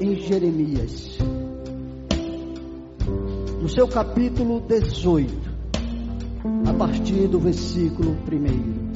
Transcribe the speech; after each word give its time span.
em 0.00 0.14
Jeremias, 0.16 1.18
no 3.60 3.68
seu 3.68 3.88
capítulo 3.88 4.60
18, 4.60 5.34
a 6.68 6.72
partir 6.74 7.26
do 7.28 7.38
versículo 7.38 8.16
1. 8.30 8.88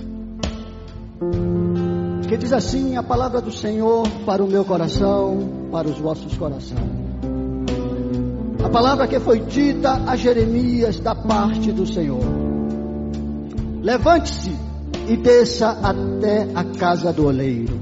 Que 2.28 2.36
diz 2.36 2.52
assim 2.52 2.96
a 2.96 3.02
palavra 3.02 3.40
do 3.40 3.50
Senhor 3.52 4.08
para 4.24 4.42
o 4.42 4.48
meu 4.48 4.64
coração, 4.64 5.68
para 5.70 5.88
os 5.88 5.98
vossos 5.98 6.36
corações. 6.36 6.80
A 8.62 8.68
palavra 8.68 9.06
que 9.08 9.18
foi 9.20 9.40
dita 9.40 10.02
a 10.06 10.16
Jeremias 10.16 11.00
da 11.00 11.14
parte 11.14 11.72
do 11.72 11.86
Senhor. 11.86 12.22
Levante-se 13.82 14.56
e 15.08 15.16
desça 15.16 15.70
até 15.82 16.48
a 16.54 16.64
casa 16.64 17.12
do 17.12 17.26
oleiro. 17.26 17.78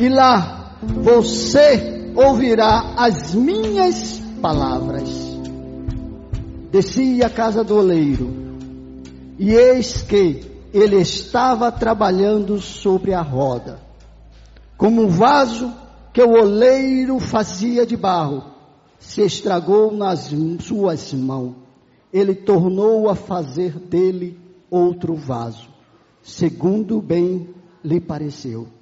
E 0.00 0.08
lá 0.08 0.57
você 0.82 2.12
ouvirá 2.14 2.94
as 2.96 3.34
minhas 3.34 4.20
palavras. 4.40 5.08
Desci 6.70 7.22
à 7.22 7.30
casa 7.30 7.64
do 7.64 7.76
oleiro, 7.76 8.28
e 9.38 9.54
eis 9.54 10.02
que 10.02 10.44
ele 10.72 10.96
estava 10.96 11.72
trabalhando 11.72 12.60
sobre 12.60 13.14
a 13.14 13.22
roda, 13.22 13.80
como 14.76 15.02
um 15.02 15.08
vaso 15.08 15.72
que 16.12 16.22
o 16.22 16.32
oleiro 16.32 17.18
fazia 17.18 17.86
de 17.86 17.96
barro, 17.96 18.44
se 18.98 19.22
estragou 19.22 19.92
nas 19.92 20.30
suas 20.60 21.12
mãos. 21.14 21.54
Ele 22.12 22.34
tornou 22.34 23.08
a 23.08 23.14
fazer 23.14 23.78
dele 23.78 24.38
outro 24.70 25.14
vaso, 25.14 25.68
segundo 26.22 27.00
bem 27.00 27.48
lhe 27.82 28.00
pareceu. 28.00 28.77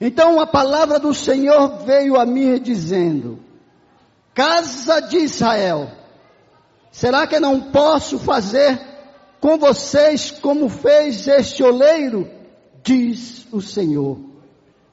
Então 0.00 0.40
a 0.40 0.46
palavra 0.46 0.98
do 0.98 1.12
Senhor 1.12 1.84
veio 1.84 2.18
a 2.18 2.24
mim 2.24 2.58
dizendo: 2.58 3.38
Casa 4.32 5.00
de 5.00 5.18
Israel, 5.18 5.90
será 6.90 7.26
que 7.26 7.38
não 7.38 7.70
posso 7.70 8.18
fazer 8.18 8.80
com 9.40 9.58
vocês 9.58 10.30
como 10.30 10.68
fez 10.70 11.28
este 11.28 11.62
oleiro? 11.62 12.30
Diz 12.82 13.46
o 13.52 13.60
Senhor, 13.60 14.18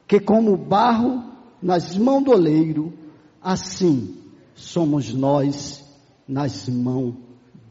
que 0.05 0.19
como 0.19 0.58
barro 0.58 1.23
nas 1.61 1.95
mãos 1.97 2.25
do 2.25 2.31
oleiro, 2.31 2.94
assim 3.41 4.17
somos 4.53 5.13
nós 5.13 5.85
nas 6.28 6.67
mãos 6.67 7.16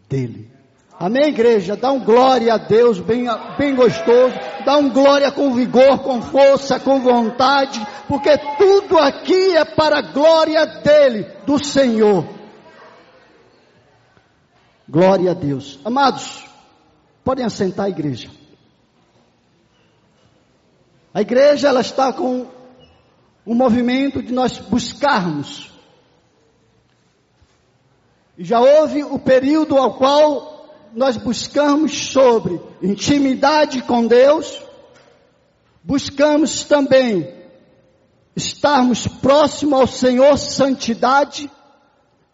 dele. 0.08 0.55
Amém, 0.98 1.24
igreja? 1.24 1.76
Dá 1.76 1.92
um 1.92 2.02
glória 2.02 2.54
a 2.54 2.56
Deus 2.56 2.98
bem, 2.98 3.26
bem 3.58 3.74
gostoso. 3.74 4.34
Dá 4.64 4.78
um 4.78 4.88
glória 4.88 5.30
com 5.30 5.52
vigor, 5.52 5.98
com 5.98 6.22
força, 6.22 6.80
com 6.80 7.00
vontade, 7.00 7.86
porque 8.08 8.30
tudo 8.56 8.98
aqui 8.98 9.54
é 9.56 9.64
para 9.64 9.98
a 9.98 10.02
glória 10.02 10.64
dele, 10.64 11.24
do 11.44 11.62
Senhor. 11.62 12.26
Glória 14.88 15.32
a 15.32 15.34
Deus. 15.34 15.78
Amados, 15.84 16.46
podem 17.22 17.44
assentar 17.44 17.86
a 17.86 17.90
igreja. 17.90 18.30
A 21.12 21.20
igreja, 21.20 21.68
ela 21.68 21.82
está 21.82 22.10
com 22.10 22.46
um 23.46 23.54
movimento 23.54 24.22
de 24.22 24.32
nós 24.32 24.58
buscarmos. 24.58 25.70
E 28.38 28.44
já 28.44 28.60
houve 28.60 29.04
o 29.04 29.18
período 29.18 29.76
ao 29.76 29.94
qual 29.94 30.55
nós 30.96 31.18
buscamos 31.18 31.92
sobre 32.08 32.58
intimidade 32.80 33.82
com 33.82 34.06
Deus, 34.06 34.62
buscamos 35.84 36.64
também 36.64 37.36
estarmos 38.34 39.06
próximos 39.06 39.78
ao 39.78 39.86
Senhor, 39.86 40.38
santidade, 40.38 41.50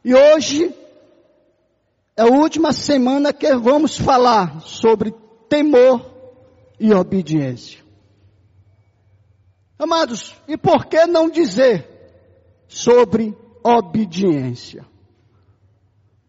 e 0.05 0.14
hoje 0.14 0.72
é 2.16 2.22
a 2.22 2.27
última 2.27 2.72
semana 2.72 3.33
que 3.33 3.52
vamos 3.56 3.98
falar 3.98 4.60
sobre 4.60 5.12
temor 5.48 6.08
e 6.78 6.95
obediência. 6.95 7.83
Amados, 9.77 10.36
e 10.46 10.56
por 10.56 10.86
que 10.86 11.05
não 11.06 11.28
dizer 11.28 11.89
sobre 12.68 13.36
obediência? 13.64 14.92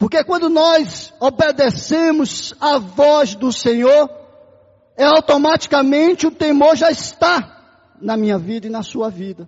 Porque 0.04 0.22
quando 0.22 0.50
nós 0.50 1.14
obedecemos 1.18 2.54
a 2.60 2.78
voz 2.78 3.36
do 3.36 3.54
Senhor, 3.54 4.10
é 4.98 5.06
automaticamente 5.06 6.28
o 6.28 6.32
temor 6.32 6.76
já 6.76 6.92
está 6.92 7.94
na 8.02 8.18
minha 8.18 8.38
vida 8.38 8.68
e 8.68 8.70
na 8.70 8.84
sua 8.84 9.10
vida. 9.10 9.48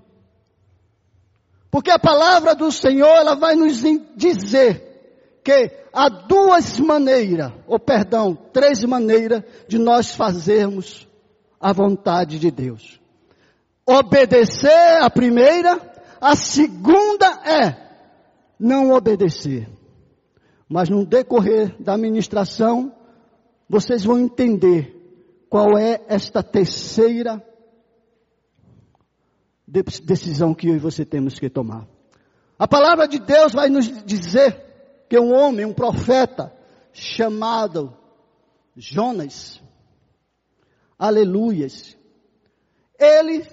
Porque 1.69 1.91
a 1.91 1.99
palavra 1.99 2.55
do 2.55 2.71
Senhor, 2.71 3.05
ela 3.05 3.35
vai 3.35 3.57
nos 3.57 3.83
dizer 4.15 5.41
que 5.43 5.73
há 5.91 6.07
duas 6.07 6.79
maneiras, 6.79 7.51
ou 7.67 7.77
perdão, 7.77 8.33
três 8.53 8.81
maneiras 8.85 9.43
de 9.67 9.77
nós 9.77 10.15
fazermos 10.15 11.05
a 11.59 11.73
vontade 11.73 12.39
de 12.39 12.49
Deus. 12.49 12.97
Obedecer 13.85 15.01
a 15.01 15.09
primeira, 15.09 15.81
a 16.21 16.33
segunda 16.33 17.27
é 17.43 17.75
não 18.57 18.93
obedecer. 18.93 19.74
Mas 20.67 20.89
no 20.89 21.05
decorrer 21.05 21.75
da 21.81 21.97
ministração, 21.97 22.93
vocês 23.69 24.03
vão 24.03 24.19
entender 24.19 24.95
qual 25.49 25.77
é 25.77 26.03
esta 26.07 26.41
terceira 26.41 27.43
decisão 29.67 30.53
que 30.53 30.67
eu 30.67 30.75
e 30.75 30.79
você 30.79 31.05
temos 31.05 31.39
que 31.39 31.49
tomar. 31.49 31.87
A 32.57 32.67
palavra 32.67 33.07
de 33.07 33.19
Deus 33.19 33.53
vai 33.53 33.69
nos 33.69 33.87
dizer 34.05 35.05
que 35.09 35.19
um 35.19 35.33
homem, 35.33 35.65
um 35.65 35.73
profeta, 35.73 36.53
chamado 36.93 37.95
Jonas, 38.75 39.61
aleluias, 40.97 41.97
ele 42.97 43.45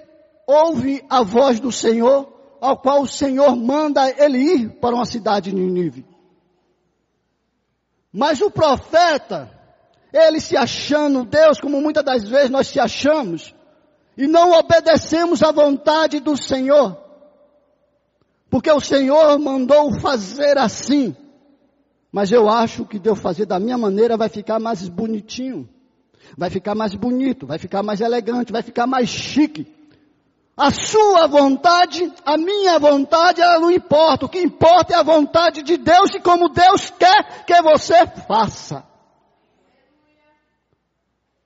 ouve 0.47 1.05
a 1.11 1.23
voz 1.23 1.59
do 1.59 1.73
Senhor, 1.73 2.33
ao 2.61 2.79
qual 2.79 3.03
o 3.03 3.09
Senhor 3.09 3.57
manda 3.57 4.09
ele 4.11 4.39
ir 4.39 4.81
para 4.81 4.95
uma 4.95 5.05
cidade 5.05 5.51
de 5.51 5.57
Nínive. 5.57 6.12
Mas 8.13 8.41
o 8.41 8.51
profeta, 8.51 9.51
ele 10.13 10.41
se 10.41 10.57
achando 10.57 11.25
Deus, 11.25 11.59
como 11.61 11.81
muitas 11.81 12.05
das 12.05 12.29
vezes 12.29 12.51
nós 12.51 12.67
se 12.67 12.79
achamos, 12.79 13.55
e 14.17 14.27
não 14.27 14.53
obedecemos 14.53 15.43
à 15.43 15.51
vontade 15.51 16.21
do 16.21 16.37
Senhor, 16.37 16.99
porque 18.51 18.71
o 18.71 18.81
Senhor 18.81 19.39
mandou 19.39 19.99
fazer 19.99 20.59
assim, 20.59 21.17
mas 22.13 22.31
eu 22.31 22.51
acho 22.51 22.85
que 22.85 22.99
Deus 22.99 23.19
fazer 23.19 23.47
da 23.47 23.59
minha 23.59 23.79
maneira 23.79 24.19
vai 24.19 24.29
ficar 24.29 24.61
mais 24.61 24.87
bonitinho, 24.87 25.67
vai 26.37 26.51
ficar 26.51 26.75
mais 26.75 26.95
bonito, 26.95 27.47
vai 27.47 27.59
ficar 27.59 27.83
mais 27.83 28.03
elegante, 28.03 28.53
vai 28.53 28.63
ficar 28.63 28.87
mais 28.87 29.09
chique. 29.09 29.67
A 30.57 30.71
sua 30.71 31.27
vontade, 31.27 32.13
a 32.25 32.37
minha 32.37 32.79
vontade, 32.79 33.41
ela 33.41 33.59
não 33.59 33.71
importa. 33.71 34.27
O 34.27 34.29
que 34.29 34.39
importa 34.39 34.93
é 34.95 34.97
a 34.97 35.03
vontade 35.03 35.63
de 35.63 35.77
Deus 35.79 36.15
e 36.15 36.21
como 36.21 36.51
Deus 36.51 36.91
quer 36.91 37.45
que 37.47 37.63
você 37.63 38.07
faça. 38.29 38.85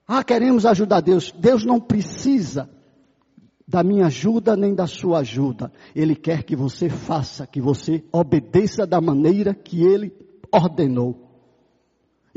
Ah, 0.05 0.23
queremos 0.23 0.65
ajudar 0.65 1.01
Deus. 1.01 1.31
Deus 1.31 1.65
não 1.65 1.79
precisa 1.79 2.69
da 3.67 3.83
minha 3.83 4.07
ajuda 4.07 4.55
nem 4.55 4.73
da 4.73 4.87
sua 4.87 5.19
ajuda. 5.19 5.71
Ele 5.95 6.15
quer 6.15 6.43
que 6.43 6.55
você 6.55 6.89
faça, 6.89 7.45
que 7.45 7.61
você 7.61 8.03
obedeça 8.11 8.87
da 8.87 9.01
maneira 9.01 9.53
que 9.53 9.83
Ele 9.83 10.13
ordenou. 10.51 11.26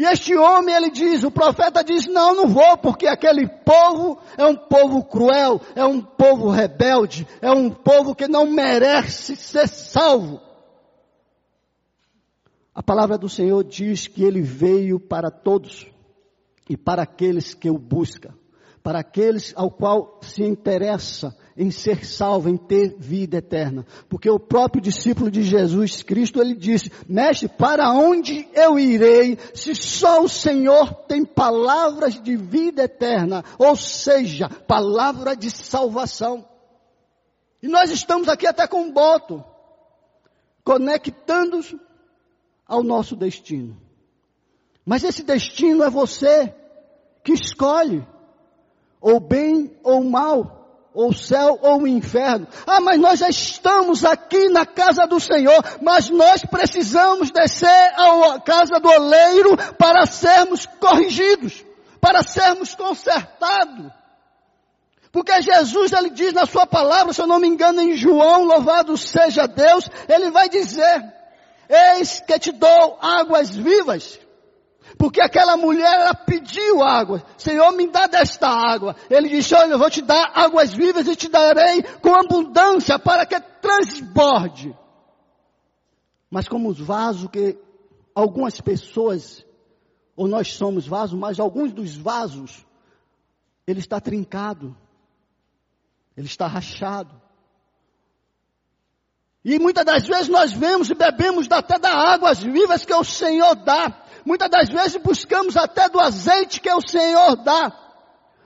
E 0.01 0.05
este 0.07 0.35
homem, 0.35 0.75
ele 0.75 0.91
diz, 0.91 1.25
o 1.25 1.31
profeta 1.31 1.85
diz, 1.85 2.07
não, 2.07 2.35
não 2.35 2.49
vou, 2.49 2.79
porque 2.79 3.07
aquele 3.07 3.47
povo 3.47 4.19
é 4.39 4.47
um 4.47 4.57
povo 4.57 5.05
cruel, 5.05 5.61
é 5.75 5.85
um 5.85 6.01
povo 6.01 6.49
rebelde, 6.49 7.29
é 7.43 7.53
um 7.53 7.69
povo 7.69 8.15
que 8.15 8.27
não 8.27 8.47
merece 8.47 9.37
ser 9.37 9.69
salvo. 9.69 10.41
A 12.75 12.83
palavra 12.83 13.19
do 13.19 13.29
Senhor 13.29 13.63
diz 13.63 14.07
que 14.07 14.25
ele 14.25 14.41
veio 14.41 14.99
para 14.99 15.31
todos 15.31 15.87
e 16.67 16.79
para 16.79 17.03
aqueles 17.03 17.53
que 17.53 17.69
o 17.69 17.77
buscam, 17.77 18.33
para 18.83 19.01
aqueles 19.01 19.53
ao 19.55 19.71
qual 19.71 20.19
se 20.23 20.43
interessa 20.43 21.37
em 21.57 21.71
ser 21.71 22.05
salvo, 22.05 22.49
em 22.49 22.57
ter 22.57 22.97
vida 22.99 23.39
eterna. 23.39 23.85
Porque 24.09 24.31
o 24.31 24.39
próprio 24.39 24.83
discípulo 24.83 25.31
de 25.31 25.43
Jesus 25.43 26.03
Cristo, 26.03 26.41
ele 26.41 26.55
disse, 26.55 26.91
mestre, 27.09 27.49
para 27.49 27.93
onde 27.93 28.49
eu 28.55 28.79
irei 28.79 29.39
se 29.55 29.75
só 29.75 30.23
o 30.23 30.29
Senhor 30.29 30.95
tem 31.07 31.25
palavras 31.25 32.21
de 32.21 32.37
vida 32.37 32.85
eterna, 32.85 33.45
ou 33.59 33.77
seja, 33.77 34.49
palavra 34.49 35.35
de 35.35 35.51
salvação. 35.51 36.49
E 37.63 37.69
nós 37.69 37.91
estamos 37.91 38.29
aqui 38.29 38.47
até 38.47 38.67
com 38.67 38.83
um 38.83 38.93
boto, 38.93 39.45
conectando 40.65 41.61
ao 42.67 42.83
nosso 42.83 43.17
destino. 43.17 43.77
Mas 44.85 45.05
esse 45.05 45.23
destino 45.23 45.85
é 45.85 45.91
você 45.91 46.55
que 47.23 47.33
escolhe, 47.33 48.07
ou 49.01 49.21
bem 49.21 49.77
ou 49.83 50.03
mal. 50.05 50.60
Ou 50.93 51.13
céu 51.13 51.59
ou 51.63 51.87
inferno. 51.87 52.47
Ah, 52.67 52.81
mas 52.81 52.99
nós 52.99 53.21
já 53.21 53.29
estamos 53.29 54.05
aqui 54.05 54.49
na 54.49 54.67
casa 54.67 55.07
do 55.07 55.21
Senhor, 55.21 55.63
mas 55.81 56.11
nós 56.11 56.45
precisamos 56.45 57.31
descer 57.31 57.93
à 57.97 58.41
casa 58.41 58.81
do 58.81 58.89
oleiro 58.89 59.57
para 59.79 60.07
sermos 60.07 60.67
corrigidos, 60.81 61.65
para 62.01 62.23
sermos 62.23 62.75
consertados. 62.75 63.93
Porque 65.13 65.43
Jesus, 65.43 65.93
ele 65.93 66.11
diz 66.11 66.33
na 66.33 66.47
sua 66.47 66.67
palavra, 66.67 67.13
se 67.13 67.21
eu 67.21 67.27
não 67.27 67.41
me 67.41 67.49
engano, 67.49 67.81
em 67.81 67.97
João, 67.97 68.45
louvado 68.45 68.97
seja 68.97 69.47
Deus, 69.47 69.89
ele 70.09 70.31
vai 70.31 70.49
dizer, 70.49 71.03
eis 71.69 72.21
que 72.21 72.39
te 72.39 72.53
dou 72.53 72.99
águas 73.01 73.51
vivas. 73.51 74.21
Porque 75.01 75.19
aquela 75.19 75.57
mulher, 75.57 75.99
ela 75.99 76.15
pediu 76.15 76.83
água. 76.83 77.25
Senhor, 77.39 77.73
me 77.73 77.89
dá 77.89 78.07
desta 78.07 78.47
água. 78.47 78.95
Ele 79.09 79.31
disse, 79.31 79.55
olha, 79.55 79.73
eu 79.73 79.79
vou 79.79 79.89
te 79.89 80.03
dar 80.03 80.31
águas 80.35 80.75
vivas 80.75 81.09
e 81.09 81.17
te 81.17 81.27
darei 81.27 81.83
com 82.03 82.15
abundância 82.15 82.99
para 82.99 83.25
que 83.25 83.41
transborde. 83.41 84.77
Mas 86.31 86.47
como 86.47 86.69
os 86.69 86.79
vasos 86.79 87.31
que 87.31 87.59
algumas 88.15 88.61
pessoas, 88.61 89.43
ou 90.15 90.29
nós 90.29 90.53
somos 90.53 90.87
vasos, 90.87 91.19
mas 91.19 91.41
alguns 91.41 91.73
dos 91.73 91.97
vasos, 91.97 92.67
ele 93.67 93.81
está 93.81 94.03
trincado. 94.03 94.77
Ele 96.15 96.27
está 96.27 96.47
rachado. 96.47 97.19
E 99.43 99.59
muitas 99.59 99.87
das 99.87 100.07
vezes 100.07 100.29
nós 100.29 100.53
vemos 100.53 100.91
e 100.91 100.95
bebemos 100.95 101.51
até 101.51 101.79
da 101.79 101.91
águas 101.91 102.43
vivas 102.43 102.85
que 102.85 102.93
o 102.93 103.03
Senhor 103.03 103.55
dá. 103.55 104.00
Muitas 104.25 104.51
das 104.51 104.69
vezes 104.69 104.97
buscamos 105.03 105.57
até 105.57 105.89
do 105.89 106.01
azeite 106.01 106.61
que 106.61 106.73
o 106.73 106.81
Senhor 106.81 107.37
dá. 107.37 107.73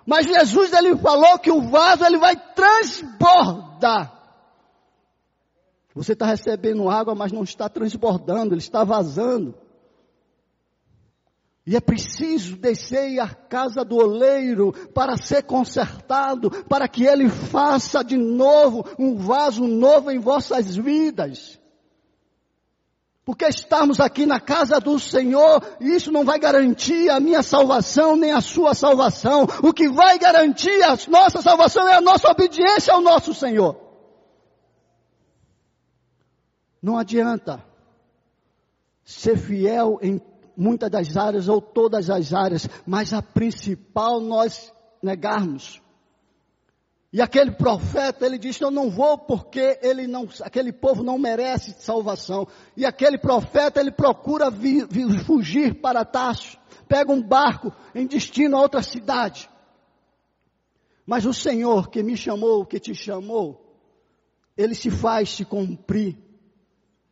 Mas 0.07 0.27
Jesus 0.27 0.73
ele 0.73 0.97
falou 0.97 1.39
que 1.39 1.51
o 1.51 1.63
vaso 1.63 2.05
ele 2.05 2.19
vai 2.19 2.37
transbordar. 2.37 4.13
Você 5.95 6.13
está 6.13 6.27
recebendo 6.27 6.91
água, 6.91 7.15
mas 7.15 7.31
não 7.33 7.45
está 7.45 7.69
transbordando, 7.69 8.53
ele 8.55 8.61
está 8.61 8.83
vazando. 8.83 9.55
E 11.67 11.77
é 11.77 11.81
preciso 11.81 12.57
descer 12.57 13.19
à 13.21 13.29
casa 13.29 13.85
do 13.85 13.97
oleiro 13.97 14.73
para 14.93 15.17
ser 15.17 15.45
consertado, 15.45 16.51
para 16.65 16.87
que 16.87 17.05
ele 17.05 17.29
faça 17.31 18.05
de 18.05 18.19
novo 18.19 18.85
um 18.99 19.17
vaso 19.17 19.67
novo 19.67 20.11
em 20.11 20.19
vossas 20.19 20.77
vidas. 20.77 21.59
Porque 23.25 23.47
estamos 23.47 24.01
aqui 24.01 24.27
na 24.27 24.39
casa 24.39 24.79
do 24.79 24.99
Senhor, 24.99 25.63
isso 25.81 26.13
não 26.13 26.25
vai 26.25 26.39
garantir 26.39 27.09
a 27.09 27.19
minha 27.19 27.43
salvação 27.43 28.17
nem 28.17 28.33
a 28.33 28.43
sua 28.43 28.75
salvação. 28.75 29.45
O 29.63 29.73
que 29.73 29.89
vai 29.89 30.19
garantir 30.19 30.83
a 30.83 30.97
nossa 31.09 31.41
salvação 31.41 31.89
é 31.89 31.95
a 31.95 32.03
nossa 32.03 32.31
obediência 32.31 32.93
ao 32.93 33.01
nosso 33.01 33.33
Senhor. 33.33 33.81
Não 36.83 36.99
adianta 36.99 37.65
ser 39.03 39.39
fiel 39.39 39.99
em 40.03 40.21
muitas 40.55 40.91
das 40.91 41.17
áreas 41.17 41.49
ou 41.49 41.63
todas 41.63 42.11
as 42.11 42.35
áreas, 42.35 42.69
mas 42.87 43.15
a 43.15 43.23
principal 43.23 44.21
nós 44.21 44.71
negarmos. 45.03 45.84
E 47.15 47.23
aquele 47.23 47.53
profeta, 47.53 48.27
ele 48.27 48.37
disse, 48.37 48.65
eu 48.65 48.73
não 48.73 48.91
vou 48.91 49.17
porque 49.17 49.79
ele 49.81 50.05
não, 50.05 50.29
aquele 50.41 50.73
povo 50.73 51.05
não 51.05 51.17
merece 51.17 51.73
salvação. 51.79 52.45
E 52.77 52.85
aquele 52.85 53.17
profeta, 53.17 53.81
ele 53.81 53.93
procura 53.93 54.51
fugir 55.25 55.81
para 55.81 56.05
Tarso, 56.05 56.59
pega 56.89 57.13
um 57.13 57.23
barco 57.23 57.73
em 57.95 58.05
destino 58.05 58.57
a 58.57 58.61
outra 58.63 58.83
cidade. 58.83 59.49
Mas 61.07 61.25
o 61.25 61.33
Senhor 61.33 61.89
que 61.89 62.03
me 62.03 62.17
chamou, 62.17 62.67
que 62.67 62.81
te 62.81 62.97
chamou, 62.97 63.79
ele 64.57 64.75
se 64.75 64.91
faz 64.91 65.37
te 65.37 65.45
cumprir 65.45 66.19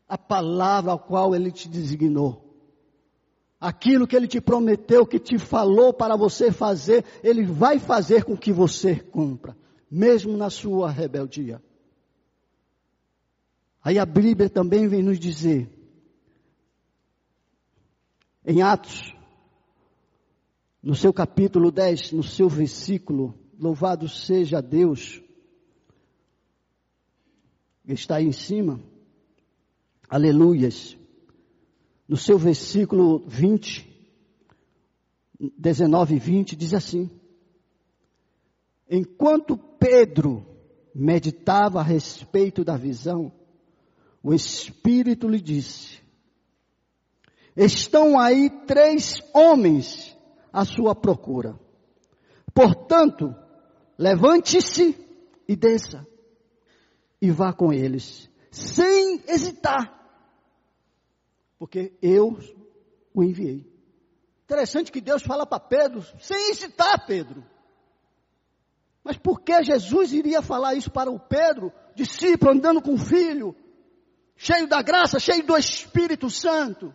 a 0.09 0.19
palavra 0.19 0.91
ao 0.91 0.99
qual 0.99 1.33
ele 1.33 1.53
te 1.53 1.69
designou. 1.69 2.53
Aquilo 3.61 4.09
que 4.09 4.17
ele 4.17 4.27
te 4.27 4.41
prometeu, 4.41 5.07
que 5.07 5.21
te 5.21 5.39
falou 5.39 5.95
para 5.95 6.17
você 6.17 6.51
fazer, 6.51 7.05
ele 7.23 7.45
vai 7.45 7.79
fazer 7.79 8.25
com 8.25 8.37
que 8.37 8.53
você 8.53 8.97
cumpra 8.97 9.62
mesmo 9.93 10.39
na 10.39 10.49
sua 10.49 10.91
rebeldia. 10.91 11.63
Aí 13.85 13.99
a 13.99 14.07
Bíblia 14.07 14.49
também 14.49 14.89
vem 14.89 15.03
nos 15.03 15.19
dizer, 15.21 15.69
em 18.43 18.63
Atos, 18.63 19.15
no 20.83 20.95
seu 20.95 21.13
capítulo 21.13 21.71
10, 21.71 22.13
no 22.13 22.23
seu 22.23 22.49
versículo, 22.49 23.39
louvado 23.59 24.09
seja 24.09 24.63
Deus, 24.63 25.21
está 27.87 28.17
aí 28.17 28.27
em 28.27 28.33
cima, 28.33 28.81
aleluias, 30.09 30.97
no 32.09 32.17
seu 32.17 32.39
versículo 32.39 33.19
20, 33.27 33.91
19 35.59 36.15
e 36.15 36.19
20, 36.19 36.57
diz 36.57 36.73
assim, 36.73 37.11
Enquanto 38.89 39.57
Pedro 39.57 40.47
meditava 40.95 41.81
a 41.81 41.83
respeito 41.83 42.65
da 42.65 42.77
visão, 42.77 43.33
o 44.23 44.33
Espírito 44.33 45.29
lhe 45.29 45.41
disse: 45.41 46.01
Estão 47.57 48.19
aí 48.19 48.51
três 48.67 49.23
homens 49.35 50.17
à 50.53 50.65
sua 50.65 50.95
procura. 50.95 51.59
Portanto, 52.55 53.35
levante-se 53.99 54.97
e 55.49 55.57
desça, 55.57 56.07
e 57.21 57.31
vá 57.31 57.53
com 57.53 57.73
eles, 57.73 58.31
sem 58.51 59.23
hesitar, 59.27 59.99
porque 61.59 61.97
eu 62.03 62.39
o 63.15 63.23
enviei. 63.23 63.71
Interessante 64.45 64.93
que 64.93 65.01
Deus 65.01 65.23
fala 65.23 65.47
para 65.47 65.61
Pedro, 65.61 66.03
sem 66.19 66.51
hesitar, 66.51 67.07
Pedro. 67.07 67.43
Mas 69.05 69.17
por 69.17 69.41
que 69.41 69.63
Jesus 69.65 70.13
iria 70.13 70.41
falar 70.41 70.75
isso 70.75 70.91
para 70.91 71.11
o 71.11 71.19
Pedro, 71.19 71.73
discípulo 71.95 72.53
andando 72.53 72.81
com 72.81 72.95
o 72.95 72.99
filho, 72.99 73.55
cheio 74.37 74.67
da 74.67 74.81
graça, 74.81 75.19
cheio 75.19 75.45
do 75.45 75.57
Espírito 75.57 76.31
Santo? 76.31 76.95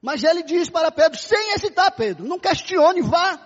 Mas 0.00 0.22
ele 0.22 0.42
diz 0.44 0.70
para 0.70 0.92
Pedro, 0.92 1.18
sem 1.18 1.54
hesitar, 1.54 1.90
Pedro, 1.92 2.24
não 2.26 2.38
questione, 2.38 3.02
vá. 3.02 3.38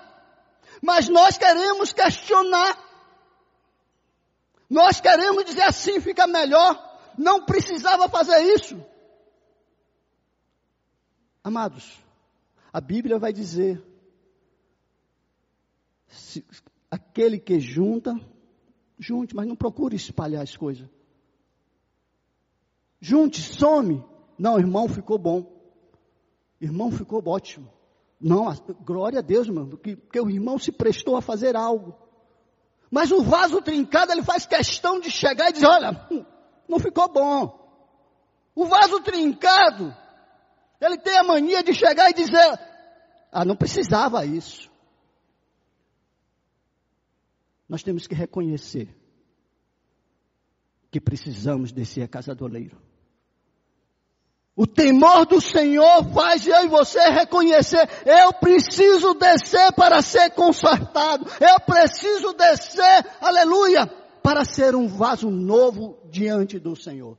Mas 0.83 1.09
nós 1.09 1.39
queremos 1.39 1.93
questionar. 1.93 2.79
Nós 4.69 5.01
queremos 5.01 5.45
dizer 5.45 5.63
assim 5.63 6.01
fica 6.01 6.27
melhor. 6.27 6.91
Não 7.17 7.45
precisava 7.45 8.09
fazer 8.09 8.41
isso. 8.55 8.83
Amados, 11.45 11.99
a 12.73 12.81
Bíblia 12.81 13.19
vai 13.19 13.33
dizer: 13.33 13.83
Aquele 17.13 17.39
que 17.39 17.61
junta, 17.61 18.19
junte, 18.99 19.37
mas 19.37 19.47
não 19.47 19.55
procure 19.55 19.95
espalhar 19.95 20.43
as 20.43 20.57
coisas. 20.57 20.89
Junte, 22.99 23.43
some. 23.43 24.03
Não, 24.39 24.59
irmão, 24.59 24.89
ficou 24.89 25.19
bom. 25.19 25.47
Irmão, 26.59 26.91
ficou 26.91 27.23
ótimo. 27.29 27.71
Não, 28.19 28.51
glória 28.83 29.19
a 29.19 29.23
Deus, 29.23 29.47
irmão, 29.47 29.69
porque, 29.69 29.95
porque 29.95 30.19
o 30.19 30.31
irmão 30.31 30.57
se 30.59 30.73
prestou 30.73 31.15
a 31.15 31.21
fazer 31.21 31.55
algo. 31.55 31.95
Mas 32.91 33.13
o 33.13 33.21
vaso 33.21 33.61
trincado, 33.61 34.11
ele 34.11 34.23
faz 34.23 34.47
questão 34.47 34.99
de 34.99 35.11
chegar 35.11 35.51
e 35.51 35.53
dizer, 35.53 35.67
olha, 35.67 36.09
hum, 36.11 36.25
não 36.67 36.79
ficou 36.79 37.13
bom. 37.13 37.61
O 38.55 38.65
vaso 38.65 39.01
trincado, 39.01 39.95
ele 40.81 40.97
tem 40.97 41.19
a 41.19 41.25
mania 41.25 41.63
de 41.63 41.75
chegar 41.75 42.09
e 42.09 42.15
dizer, 42.15 42.59
ah, 43.31 43.45
não 43.45 43.55
precisava 43.55 44.25
isso. 44.25 44.72
Nós 47.73 47.83
temos 47.83 48.07
que 48.07 48.15
reconhecer 48.15 48.95
que 50.91 51.01
precisamos 51.01 51.73
descer 51.73 52.03
a 52.03 52.07
casa 52.07 52.35
do 52.35 52.45
oleiro. 52.45 52.77
O 54.55 54.67
temor 54.67 55.25
do 55.25 55.41
Senhor 55.41 56.05
faz 56.13 56.47
eu 56.47 56.67
e 56.67 56.69
você 56.69 57.01
reconhecer, 57.09 57.89
eu 58.05 58.31
preciso 58.35 59.15
descer 59.15 59.73
para 59.73 60.03
ser 60.03 60.33
consertado, 60.33 61.25
eu 61.41 61.61
preciso 61.61 62.35
descer, 62.35 63.07
aleluia, 63.19 63.87
para 64.23 64.45
ser 64.45 64.77
um 64.77 64.87
vaso 64.87 65.31
novo 65.31 65.99
diante 66.11 66.59
do 66.59 66.77
Senhor. 66.77 67.17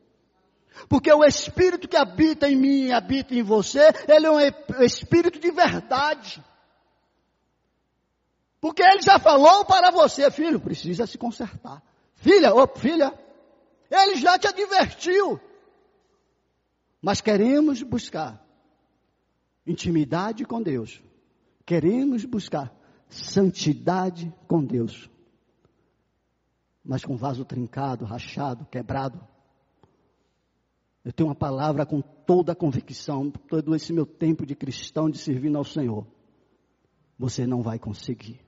Porque 0.88 1.12
o 1.12 1.26
Espírito 1.26 1.88
que 1.88 1.98
habita 1.98 2.48
em 2.48 2.56
mim 2.56 2.86
e 2.90 2.94
habita 2.94 3.34
em 3.34 3.42
você, 3.42 3.92
ele 4.08 4.28
é 4.28 4.32
um 4.32 4.40
Espírito 4.84 5.40
de 5.40 5.50
verdade. 5.50 6.44
Porque 8.64 8.82
ele 8.82 9.02
já 9.02 9.20
falou 9.20 9.66
para 9.66 9.92
você, 9.92 10.32
filho, 10.32 10.58
precisa 10.58 11.06
se 11.06 11.18
consertar. 11.18 11.84
Filha, 12.16 12.56
oh, 12.56 12.66
filha, 12.66 13.14
ele 13.92 14.16
já 14.16 14.40
te 14.40 14.48
advertiu. 14.48 15.38
Mas 17.02 17.20
queremos 17.20 17.84
buscar 17.84 18.42
intimidade 19.68 20.46
com 20.46 20.62
Deus. 20.62 21.04
Queremos 21.66 22.24
buscar 22.24 22.74
santidade 23.10 24.34
com 24.48 24.64
Deus. 24.64 25.10
mas 26.86 27.04
com 27.04 27.18
vaso 27.18 27.44
trincado, 27.44 28.06
rachado, 28.06 28.66
quebrado. 28.68 29.20
Eu 31.04 31.12
tenho 31.12 31.28
uma 31.28 31.36
palavra 31.36 31.86
com 31.86 32.00
toda 32.00 32.54
a 32.54 32.56
convicção, 32.56 33.30
todo 33.30 33.76
esse 33.76 33.92
meu 33.92 34.06
tempo 34.06 34.46
de 34.46 34.56
cristão, 34.56 35.10
de 35.10 35.18
servindo 35.18 35.58
ao 35.58 35.66
Senhor. 35.66 36.08
Você 37.20 37.46
não 37.46 37.62
vai 37.62 37.78
conseguir. 37.78 38.43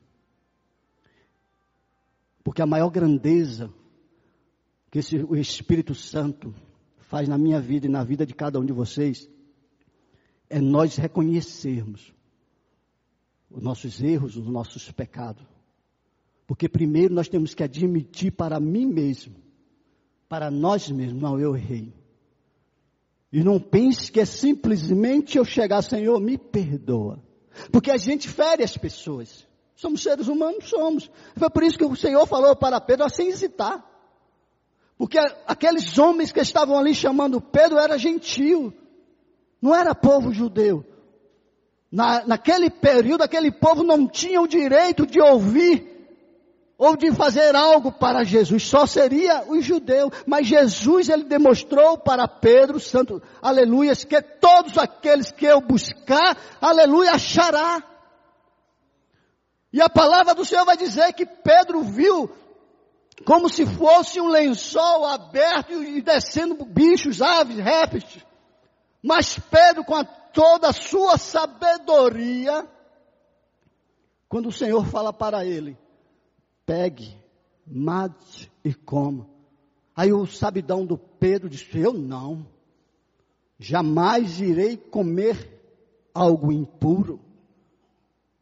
Porque 2.46 2.62
a 2.62 2.66
maior 2.68 2.92
grandeza 2.92 3.74
que 4.92 5.00
esse, 5.00 5.18
o 5.18 5.36
Espírito 5.36 5.96
Santo 5.96 6.54
faz 7.00 7.28
na 7.28 7.40
minha 7.40 7.60
vida 7.60 7.88
e 7.88 7.90
na 7.90 8.04
vida 8.04 8.24
de 8.24 8.36
cada 8.36 8.60
um 8.60 8.64
de 8.64 8.72
vocês 8.72 9.28
é 10.48 10.62
nós 10.62 10.96
reconhecermos 10.96 12.14
os 13.50 13.64
nossos 13.64 14.00
erros, 14.00 14.38
os 14.38 14.46
nossos 14.46 14.92
pecados. 14.92 15.44
Porque 16.46 16.70
primeiro 16.70 17.16
nós 17.16 17.28
temos 17.28 17.56
que 17.56 17.64
admitir 17.64 18.32
para 18.32 18.60
mim 18.60 18.86
mesmo, 18.86 19.34
para 20.30 20.52
nós 20.52 20.88
mesmos, 20.92 21.20
não, 21.20 21.40
eu 21.40 21.56
errei. 21.56 21.92
E 23.34 23.44
não 23.44 23.60
pense 23.60 24.12
que 24.12 24.20
é 24.20 24.26
simplesmente 24.26 25.40
eu 25.40 25.46
chegar, 25.46 25.82
Senhor, 25.82 26.22
me 26.22 26.38
perdoa. 26.38 27.24
Porque 27.72 27.90
a 27.90 27.98
gente 27.98 28.30
fere 28.30 28.64
as 28.64 28.78
pessoas. 28.78 29.48
Somos 29.76 30.02
seres 30.02 30.28
humanos, 30.28 30.70
somos. 30.70 31.12
Foi 31.36 31.50
por 31.50 31.64
isso 31.64 31.78
que 31.78 31.86
o 31.86 31.96
Senhor 31.96 32.26
falou 32.26 32.56
para 32.56 32.80
Pedro 32.80 33.06
assim 33.06 33.28
hesitar. 33.28 33.84
Porque 34.98 35.20
aqueles 35.46 35.98
homens 35.98 36.32
que 36.32 36.40
estavam 36.40 36.78
ali 36.80 36.94
chamando 36.94 37.42
Pedro 37.42 37.78
era 37.78 37.98
gentil. 37.98 38.74
Não 39.62 39.76
era 39.76 39.94
povo 39.94 40.32
judeu. 40.32 40.86
Na, 41.92 42.26
naquele 42.26 42.70
período, 42.70 43.24
aquele 43.24 43.52
povo 43.52 43.84
não 43.84 44.08
tinha 44.08 44.42
o 44.42 44.48
direito 44.48 45.06
de 45.06 45.20
ouvir 45.20 45.96
ou 46.78 46.96
de 46.96 47.12
fazer 47.14 47.56
algo 47.56 47.92
para 47.92 48.24
Jesus, 48.24 48.64
só 48.64 48.86
seria 48.86 49.44
o 49.48 49.62
judeu. 49.62 50.12
Mas 50.26 50.48
Jesus, 50.48 51.08
ele 51.10 51.24
demonstrou 51.24 51.98
para 51.98 52.28
Pedro, 52.28 52.80
santo, 52.80 53.22
aleluias, 53.42 54.04
que 54.04 54.22
todos 54.22 54.78
aqueles 54.78 55.32
que 55.32 55.46
eu 55.46 55.62
buscar, 55.62 56.38
aleluia, 56.60 57.14
achará. 57.14 57.82
E 59.76 59.82
a 59.82 59.90
palavra 59.90 60.34
do 60.34 60.46
Senhor 60.46 60.64
vai 60.64 60.78
dizer 60.78 61.12
que 61.12 61.26
Pedro 61.26 61.82
viu 61.82 62.34
como 63.26 63.50
se 63.50 63.66
fosse 63.66 64.22
um 64.22 64.30
lençol 64.30 65.06
aberto 65.06 65.84
e 65.84 66.02
descendo 66.02 66.64
bichos, 66.64 67.22
aves, 67.22 67.58
répteis. 67.58 68.26
Mas 69.04 69.38
Pedro, 69.38 69.84
com 69.84 69.96
a, 69.96 70.06
toda 70.06 70.70
a 70.70 70.74
sua 70.74 71.18
sabedoria, 71.18 72.66
quando 74.30 74.48
o 74.48 74.52
Senhor 74.52 74.86
fala 74.86 75.12
para 75.12 75.46
ele, 75.46 75.78
pegue, 76.66 77.14
mate 77.68 78.50
e 78.64 78.74
coma. 78.74 79.28
Aí 79.94 80.14
o 80.14 80.26
sabidão 80.26 80.86
do 80.86 80.98
Pedro 80.98 81.50
disse: 81.50 81.78
Eu 81.78 81.92
não, 81.92 82.48
jamais 83.60 84.40
irei 84.40 84.78
comer 84.78 85.52
algo 86.14 86.50
impuro, 86.50 87.20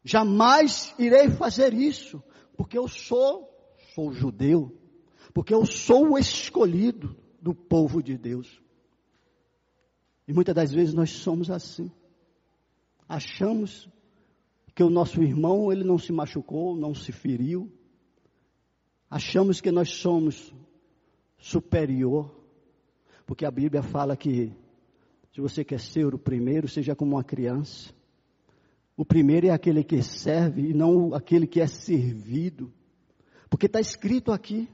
jamais 0.04 0.94
irei 1.00 1.30
fazer 1.30 1.74
isso, 1.74 2.22
porque 2.58 2.78
eu 2.78 2.88
sou, 2.88 3.50
sou 3.94 4.12
judeu, 4.12 4.78
porque 5.34 5.54
eu 5.54 5.66
sou 5.66 6.12
o 6.12 6.18
escolhido 6.18 7.16
do 7.42 7.54
povo 7.54 8.02
de 8.02 8.18
Deus. 8.18 8.62
E 10.28 10.34
muitas 10.34 10.56
das 10.56 10.72
vezes 10.72 10.94
nós 10.94 11.10
somos 11.12 11.50
assim. 11.50 11.92
Achamos 13.08 13.90
que 14.76 14.84
o 14.84 14.90
nosso 14.90 15.22
irmão 15.22 15.72
ele 15.72 15.84
não 15.84 15.98
se 15.98 16.12
machucou, 16.12 16.76
não 16.76 16.96
se 16.96 17.12
feriu, 17.12 17.72
achamos 19.10 19.62
que 19.62 19.72
nós 19.72 19.90
somos 19.90 20.54
superior, 21.38 22.34
porque 23.26 23.46
a 23.46 23.52
Bíblia 23.52 23.84
fala 23.84 24.18
que 24.18 24.52
se 25.34 25.42
você 25.42 25.64
quer 25.64 25.80
ser 25.80 26.14
o 26.14 26.18
primeiro, 26.18 26.68
seja 26.68 26.96
como 26.96 27.16
uma 27.16 27.24
criança. 27.24 27.94
O 28.96 29.04
primeiro 29.04 29.48
é 29.48 29.50
aquele 29.50 29.84
que 29.84 30.02
serve 30.04 30.70
e 30.70 30.74
não 30.74 31.14
aquele 31.14 31.48
que 31.48 31.60
é 31.60 31.68
servido. 31.68 32.72
Porque 33.50 33.66
está 33.66 33.80
escrito 33.80 34.32
aqui. 34.32 34.70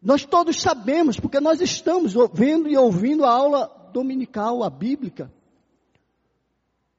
Nós 0.00 0.24
todos 0.24 0.60
sabemos, 0.60 1.20
porque 1.20 1.38
nós 1.38 1.60
estamos 1.60 2.14
vendo 2.34 2.68
e 2.68 2.76
ouvindo 2.76 3.24
a 3.24 3.30
aula 3.30 3.90
dominical, 3.92 4.64
a 4.64 4.70
bíblica. 4.70 5.32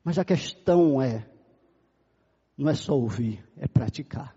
Mas 0.03 0.17
a 0.17 0.23
questão 0.23 1.01
é, 1.01 1.27
não 2.57 2.69
é 2.69 2.75
só 2.75 2.93
ouvir, 2.93 3.43
é 3.57 3.67
praticar. 3.67 4.35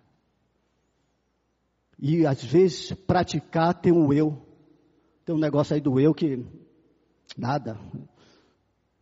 E 1.98 2.26
às 2.26 2.42
vezes 2.42 2.92
praticar 2.92 3.74
tem 3.74 3.92
um 3.92 4.12
eu. 4.12 4.42
Tem 5.24 5.34
um 5.34 5.38
negócio 5.38 5.74
aí 5.74 5.80
do 5.80 5.98
eu 5.98 6.12
que 6.12 6.44
nada. 7.36 7.78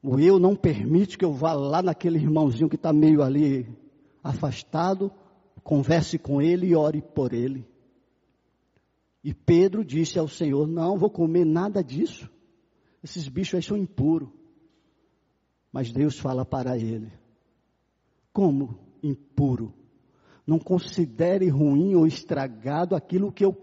O 0.07 0.21
eu 0.21 0.39
não 0.39 0.55
permite 0.55 1.17
que 1.17 1.25
eu 1.25 1.33
vá 1.33 1.55
lá 1.55 1.81
naquele 1.81 2.19
irmãozinho 2.19 2.69
que 2.69 2.77
está 2.77 2.93
meio 2.93 3.23
ali 3.23 3.67
afastado, 4.23 5.11
converse 5.63 6.19
com 6.19 6.43
ele 6.43 6.67
e 6.67 6.77
ore 6.77 7.01
por 7.01 7.33
ele. 7.33 7.67
E 9.25 9.33
Pedro 9.33 9.83
disse 9.83 10.19
ao 10.19 10.29
Senhor: 10.29 10.67
Não 10.69 10.99
vou 10.99 11.09
comer 11.09 11.47
nada 11.47 11.83
disso. 11.83 12.31
Esses 13.03 13.27
bichos 13.29 13.55
aí 13.55 13.63
são 13.63 13.79
impuros. 13.79 14.29
Mas 15.73 15.91
Deus 15.91 16.19
fala 16.19 16.45
para 16.45 16.77
ele: 16.77 17.11
Como 18.31 18.79
impuro? 19.03 19.73
Não 20.47 20.59
considere 20.59 21.49
ruim 21.49 21.95
ou 21.95 22.07
estragado 22.07 22.95
aquilo 22.95 23.33
que 23.33 23.43
eu, 23.43 23.59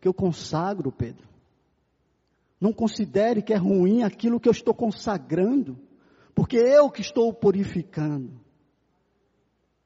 que 0.00 0.06
eu 0.06 0.14
consagro, 0.14 0.92
Pedro. 0.92 1.33
Não 2.64 2.72
considere 2.72 3.42
que 3.42 3.52
é 3.52 3.58
ruim 3.58 4.04
aquilo 4.04 4.40
que 4.40 4.48
eu 4.48 4.52
estou 4.52 4.72
consagrando, 4.72 5.78
porque 6.34 6.56
eu 6.56 6.90
que 6.90 7.02
estou 7.02 7.30
purificando. 7.30 8.40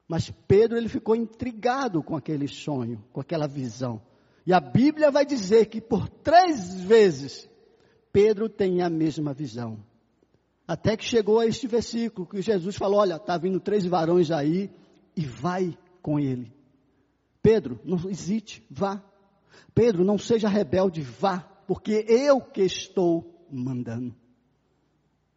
Mas 0.07 0.31
Pedro 0.47 0.77
ele 0.77 0.87
ficou 0.87 1.13
intrigado 1.13 2.01
com 2.01 2.15
aquele 2.15 2.47
sonho, 2.47 3.03
com 3.11 3.19
aquela 3.19 3.49
visão. 3.49 4.01
E 4.47 4.53
a 4.53 4.61
Bíblia 4.61 5.11
vai 5.11 5.25
dizer 5.25 5.65
que 5.65 5.81
por 5.81 6.07
três 6.07 6.79
vezes 6.79 7.49
Pedro 8.13 8.47
tem 8.47 8.81
a 8.81 8.89
mesma 8.89 9.33
visão. 9.33 9.77
Até 10.65 10.95
que 10.95 11.03
chegou 11.03 11.39
a 11.39 11.45
este 11.45 11.67
versículo 11.67 12.25
que 12.25 12.41
Jesus 12.41 12.77
falou: 12.77 13.01
Olha, 13.01 13.17
está 13.17 13.37
vindo 13.37 13.59
três 13.59 13.85
varões 13.85 14.31
aí 14.31 14.71
e 15.17 15.25
vai 15.25 15.77
com 16.01 16.17
ele. 16.17 16.49
Pedro, 17.41 17.77
não 17.83 18.09
hesite, 18.09 18.65
vá. 18.71 19.03
Pedro, 19.75 20.05
não 20.05 20.17
seja 20.17 20.47
rebelde, 20.47 21.01
vá, 21.01 21.58
porque 21.69 22.03
eu 22.07 22.41
que 22.41 22.63
estou 22.63 23.45
mandando. 23.47 24.15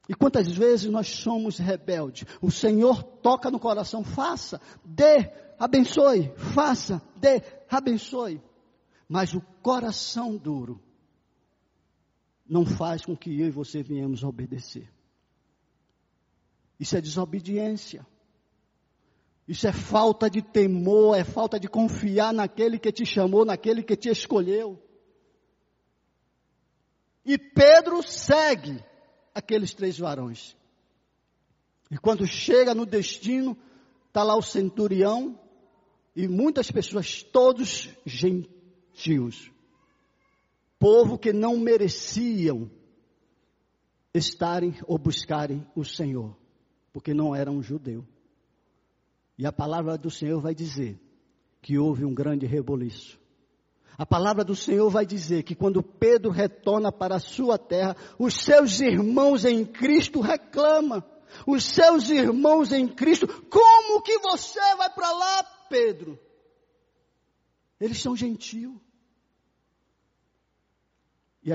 E 0.08 0.14
quantas 0.14 0.50
vezes 0.50 0.90
nós 0.90 1.06
somos 1.06 1.58
rebeldes? 1.58 2.26
O 2.40 2.50
Senhor 2.50 3.02
toca 3.02 3.50
no 3.50 3.60
coração, 3.60 4.02
faça, 4.02 4.58
dê, 4.82 5.30
abençoe, 5.58 6.32
faça, 6.54 7.02
dê, 7.16 7.42
abençoe. 7.68 8.40
Mas 9.06 9.34
o 9.34 9.42
coração 9.62 10.34
duro 10.38 10.80
não 12.48 12.64
faz 12.64 13.04
com 13.04 13.14
que 13.14 13.38
eu 13.38 13.48
e 13.48 13.50
você 13.50 13.82
venhamos 13.82 14.24
a 14.24 14.28
obedecer. 14.28 14.90
Isso 16.80 16.96
é 16.96 17.00
desobediência. 17.02 18.06
Isso 19.46 19.66
é 19.66 19.72
falta 19.72 20.30
de 20.30 20.40
temor, 20.40 21.14
é 21.14 21.24
falta 21.24 21.60
de 21.60 21.68
confiar 21.68 22.32
naquele 22.32 22.78
que 22.78 22.90
te 22.90 23.04
chamou, 23.04 23.44
naquele 23.44 23.82
que 23.82 23.94
te 23.94 24.08
escolheu. 24.08 24.82
E 27.24 27.38
Pedro 27.38 28.02
segue 28.02 28.82
aqueles 29.34 29.72
três 29.72 29.98
varões. 29.98 30.56
E 31.90 31.96
quando 31.98 32.26
chega 32.26 32.74
no 32.74 32.86
destino, 32.86 33.56
está 34.08 34.22
lá 34.22 34.36
o 34.36 34.42
centurião 34.42 35.38
e 36.14 36.26
muitas 36.28 36.70
pessoas, 36.70 37.22
todos 37.22 37.88
gentios. 38.04 39.50
Povo 40.78 41.18
que 41.18 41.32
não 41.32 41.58
mereciam 41.58 42.70
estarem 44.12 44.74
ou 44.86 44.98
buscarem 44.98 45.66
o 45.74 45.84
Senhor, 45.84 46.36
porque 46.92 47.14
não 47.14 47.34
eram 47.34 47.62
judeu. 47.62 48.06
E 49.38 49.46
a 49.46 49.52
palavra 49.52 49.96
do 49.96 50.10
Senhor 50.10 50.40
vai 50.40 50.54
dizer 50.54 51.00
que 51.62 51.78
houve 51.78 52.04
um 52.04 52.12
grande 52.12 52.46
reboliço. 52.46 53.21
A 53.98 54.06
palavra 54.06 54.42
do 54.42 54.54
Senhor 54.56 54.88
vai 54.90 55.04
dizer 55.04 55.42
que 55.42 55.54
quando 55.54 55.82
Pedro 55.82 56.30
retorna 56.30 56.90
para 56.90 57.16
a 57.16 57.20
sua 57.20 57.58
terra, 57.58 57.96
os 58.18 58.34
seus 58.34 58.80
irmãos 58.80 59.44
em 59.44 59.64
Cristo 59.64 60.20
reclamam. 60.20 61.02
Os 61.46 61.64
seus 61.64 62.10
irmãos 62.10 62.72
em 62.72 62.86
Cristo, 62.86 63.26
como 63.44 64.02
que 64.02 64.18
você 64.18 64.60
vai 64.76 64.90
para 64.90 65.10
lá, 65.12 65.44
Pedro? 65.68 66.18
Eles 67.80 68.00
são 68.00 68.14
gentios. 68.14 68.74
E, 71.42 71.50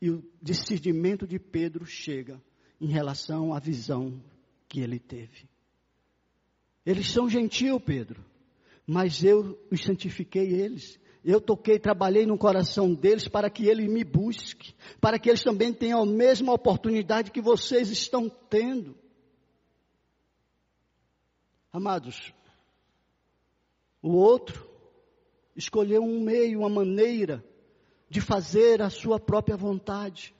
e 0.00 0.10
o 0.10 0.24
discernimento 0.40 1.26
de 1.26 1.38
Pedro 1.38 1.84
chega 1.86 2.42
em 2.80 2.86
relação 2.86 3.54
à 3.54 3.60
visão 3.60 4.22
que 4.68 4.80
ele 4.80 4.98
teve. 4.98 5.48
Eles 6.84 7.08
são 7.08 7.28
gentil, 7.28 7.78
Pedro, 7.78 8.24
mas 8.84 9.22
eu 9.22 9.56
os 9.70 9.82
santifiquei 9.82 10.52
eles. 10.52 10.98
Eu 11.24 11.40
toquei, 11.40 11.78
trabalhei 11.78 12.26
no 12.26 12.36
coração 12.36 12.92
deles 12.92 13.28
para 13.28 13.48
que 13.48 13.66
ele 13.66 13.86
me 13.86 14.02
busque, 14.02 14.74
para 15.00 15.18
que 15.18 15.28
eles 15.28 15.42
também 15.42 15.72
tenham 15.72 16.02
a 16.02 16.06
mesma 16.06 16.52
oportunidade 16.52 17.30
que 17.30 17.40
vocês 17.40 17.90
estão 17.90 18.28
tendo. 18.28 18.96
Amados, 21.72 22.34
o 24.02 24.10
outro 24.10 24.68
escolheu 25.54 26.02
um 26.02 26.20
meio, 26.20 26.60
uma 26.60 26.68
maneira 26.68 27.44
de 28.08 28.20
fazer 28.20 28.82
a 28.82 28.90
sua 28.90 29.20
própria 29.20 29.56
vontade. 29.56 30.34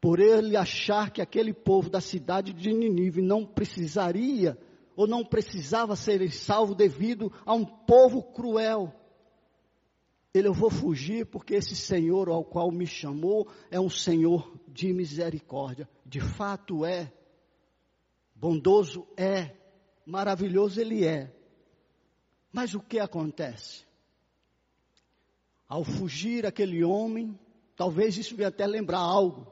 Por 0.00 0.20
ele 0.20 0.56
achar 0.56 1.10
que 1.10 1.22
aquele 1.22 1.54
povo 1.54 1.88
da 1.88 2.00
cidade 2.00 2.52
de 2.52 2.72
Ninive 2.72 3.22
não 3.22 3.46
precisaria 3.46 4.58
ou 4.94 5.06
não 5.06 5.24
precisava 5.24 5.96
ser 5.96 6.30
salvo 6.30 6.74
devido 6.74 7.32
a 7.46 7.54
um 7.54 7.64
povo 7.64 8.22
cruel. 8.22 8.94
Ele, 10.34 10.48
eu 10.48 10.52
vou 10.52 10.68
fugir 10.68 11.24
porque 11.26 11.54
esse 11.54 11.76
Senhor 11.76 12.28
ao 12.28 12.44
qual 12.44 12.68
me 12.72 12.88
chamou 12.88 13.48
é 13.70 13.78
um 13.78 13.88
Senhor 13.88 14.52
de 14.66 14.92
misericórdia. 14.92 15.88
De 16.04 16.20
fato 16.20 16.84
é. 16.84 17.12
Bondoso 18.34 19.06
é. 19.16 19.56
Maravilhoso 20.04 20.80
ele 20.80 21.06
é. 21.06 21.32
Mas 22.52 22.74
o 22.74 22.80
que 22.80 22.98
acontece? 22.98 23.84
Ao 25.68 25.84
fugir 25.84 26.44
aquele 26.44 26.82
homem, 26.82 27.38
talvez 27.76 28.18
isso 28.18 28.34
venha 28.34 28.48
até 28.48 28.66
lembrar 28.66 28.98
algo 28.98 29.46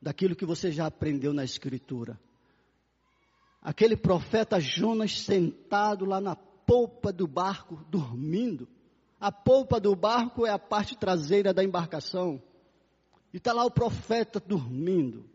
daquilo 0.00 0.34
que 0.34 0.46
você 0.46 0.72
já 0.72 0.86
aprendeu 0.86 1.34
na 1.34 1.44
Escritura. 1.44 2.18
Aquele 3.60 3.98
profeta 3.98 4.58
Jonas 4.58 5.20
sentado 5.20 6.06
lá 6.06 6.22
na 6.22 6.34
polpa 6.34 7.12
do 7.12 7.26
barco, 7.26 7.84
dormindo. 7.90 8.66
A 9.20 9.30
polpa 9.30 9.78
do 9.78 9.94
barco 9.94 10.46
é 10.46 10.50
a 10.50 10.58
parte 10.58 10.96
traseira 10.96 11.52
da 11.52 11.62
embarcação. 11.62 12.42
E 13.32 13.36
está 13.36 13.52
lá 13.52 13.64
o 13.64 13.70
profeta 13.70 14.40
dormindo. 14.40 15.28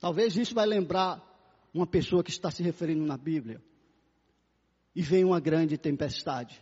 Talvez 0.00 0.36
isso 0.36 0.54
vai 0.54 0.64
lembrar 0.66 1.22
uma 1.74 1.86
pessoa 1.86 2.24
que 2.24 2.30
está 2.30 2.50
se 2.50 2.62
referindo 2.62 3.04
na 3.04 3.18
Bíblia. 3.18 3.62
E 4.94 5.02
vem 5.02 5.24
uma 5.24 5.38
grande 5.38 5.76
tempestade. 5.76 6.60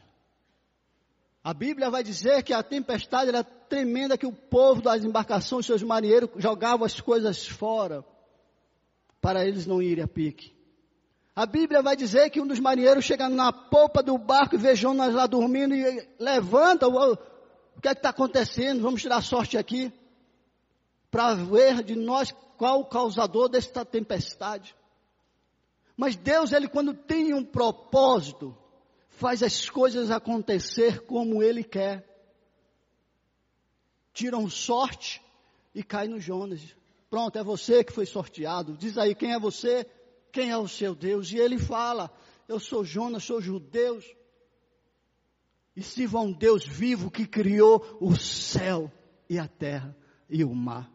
A 1.45 1.54
Bíblia 1.54 1.90
vai 1.90 2.02
dizer 2.02 2.43
que 2.43 2.52
a 2.52 2.62
tempestade 2.62 3.28
era 3.28 3.45
tremenda, 3.45 4.19
que 4.19 4.26
o 4.26 4.33
povo 4.33 4.83
das 4.83 5.04
embarcações, 5.04 5.66
seus 5.66 5.83
marinheiros, 5.83 6.31
jogavam 6.38 6.87
as 6.87 7.00
coisas 7.00 7.47
fora, 7.47 8.04
para 9.21 9.47
eles 9.47 9.66
não 9.66 9.81
irem 9.81 10.02
a 10.02 10.09
pique. 10.09 10.53
A 11.37 11.47
Bíblia 11.47 11.83
vai 11.83 11.97
dizer 11.97 12.31
que 12.31 12.41
um 12.41 12.47
dos 12.47 12.61
marinheiros 12.61 13.05
chega 13.05 13.29
na 13.29 13.53
polpa 13.53 14.03
do 14.03 14.17
barco 14.17 14.55
e 14.55 14.59
vê 14.59 14.76
Jonas 14.76 15.12
lá 15.12 15.26
dormindo 15.26 15.75
e 15.75 16.09
levanta, 16.19 16.87
o 16.87 17.17
que 17.83 17.88
é 17.88 17.93
que 17.93 17.99
está 17.99 18.11
acontecendo? 18.11 18.83
Vamos 18.83 19.03
tirar 19.03 19.21
sorte 19.21 19.59
aqui, 19.59 19.93
para 21.11 21.35
ver 21.35 21.83
de 21.83 21.97
nós 21.97 22.33
qual 22.57 22.81
o 22.81 22.85
causador 22.85 23.49
desta 23.49 23.85
tempestade. 23.85 24.76
Mas 25.97 26.14
Deus, 26.14 26.53
Ele 26.53 26.69
quando 26.69 26.95
tem 26.95 27.35
um 27.35 27.45
propósito, 27.45 28.57
faz 29.09 29.43
as 29.43 29.69
coisas 29.69 30.12
acontecer 30.12 31.00
como 31.00 31.43
Ele 31.43 31.64
quer. 31.64 32.09
Tiram 34.12 34.49
sorte 34.49 35.21
e 35.75 35.83
cai 35.83 36.07
no 36.07 36.21
Jonas. 36.21 36.61
Pronto, 37.11 37.37
é 37.37 37.43
você 37.43 37.83
que 37.83 37.93
foi 37.93 38.07
sorteado. 38.07 38.76
Diz 38.76 38.97
aí 38.97 39.17
quem 39.17 39.33
é 39.33 39.38
você 39.38 39.85
quem 40.35 40.50
é 40.50 40.59
o 40.59 40.67
seu 40.67 40.97
Deus? 40.97 41.31
E 41.31 41.38
ele 41.38 41.59
fala: 41.59 42.11
Eu 42.49 42.59
sou 42.59 42.85
Jonas, 42.85 43.23
sou 43.23 43.41
judeu. 43.41 44.00
E 45.76 45.83
sirva 45.83 46.19
um 46.19 46.33
Deus 46.33 46.67
vivo 46.67 47.11
que 47.11 47.25
criou 47.25 47.97
o 48.00 48.17
céu 48.17 48.91
e 49.31 49.38
a 49.38 49.47
terra 49.47 49.97
e 50.29 50.45
o 50.45 50.53
mar. 50.53 50.91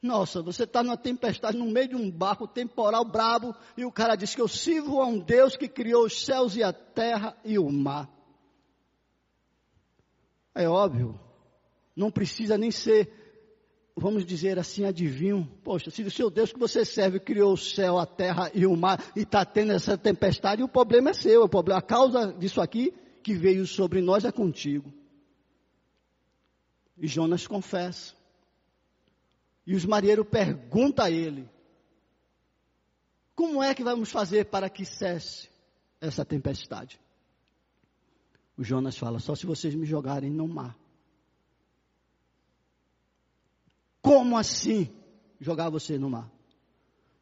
Nossa, 0.00 0.42
você 0.42 0.64
está 0.64 0.82
numa 0.82 0.96
tempestade 0.96 1.58
no 1.58 1.66
meio 1.66 1.88
de 1.88 1.96
um 1.96 2.10
barco 2.10 2.46
temporal 2.46 3.04
brabo 3.04 3.54
e 3.76 3.84
o 3.84 3.92
cara 3.92 4.14
diz 4.14 4.34
que 4.34 4.40
eu 4.40 4.48
sirvo 4.48 5.00
a 5.00 5.06
um 5.06 5.18
Deus 5.18 5.56
que 5.56 5.68
criou 5.68 6.06
os 6.06 6.24
céus 6.24 6.56
e 6.56 6.62
a 6.62 6.72
terra 6.72 7.36
e 7.44 7.58
o 7.58 7.70
mar. 7.70 8.08
É 10.54 10.68
óbvio, 10.68 11.18
não 11.96 12.10
precisa 12.10 12.56
nem 12.56 12.70
ser 12.70 13.17
vamos 13.98 14.24
dizer 14.24 14.58
assim, 14.58 14.84
adivinho. 14.84 15.48
Poxa, 15.62 15.90
se 15.90 16.02
o 16.02 16.10
seu 16.10 16.30
Deus 16.30 16.52
que 16.52 16.58
você 16.58 16.84
serve 16.84 17.18
criou 17.20 17.52
o 17.52 17.56
céu, 17.56 17.98
a 17.98 18.06
terra 18.06 18.50
e 18.54 18.66
o 18.66 18.76
mar 18.76 19.12
e 19.16 19.20
está 19.20 19.44
tendo 19.44 19.72
essa 19.72 19.96
tempestade, 19.96 20.62
o 20.62 20.68
problema 20.68 21.10
é 21.10 21.12
seu. 21.12 21.44
O 21.44 21.48
problema, 21.48 21.78
a 21.78 21.82
causa 21.82 22.32
disso 22.32 22.60
aqui 22.60 22.92
que 23.22 23.34
veio 23.34 23.66
sobre 23.66 24.00
nós 24.00 24.24
é 24.24 24.32
contigo. 24.32 24.92
E 26.96 27.06
Jonas 27.06 27.46
confessa. 27.46 28.14
E 29.66 29.74
os 29.74 29.84
marinheiros 29.84 30.26
perguntam 30.26 31.04
a 31.04 31.10
ele: 31.10 31.48
Como 33.34 33.62
é 33.62 33.74
que 33.74 33.84
vamos 33.84 34.10
fazer 34.10 34.46
para 34.46 34.70
que 34.70 34.84
cesse 34.84 35.48
essa 36.00 36.24
tempestade? 36.24 36.98
O 38.56 38.64
Jonas 38.64 38.96
fala: 38.96 39.18
Só 39.18 39.34
se 39.34 39.46
vocês 39.46 39.74
me 39.74 39.86
jogarem 39.86 40.30
no 40.30 40.48
mar. 40.48 40.76
Como 44.08 44.38
assim 44.38 44.90
jogar 45.38 45.68
você 45.68 45.98
no 45.98 46.08
mar? 46.08 46.32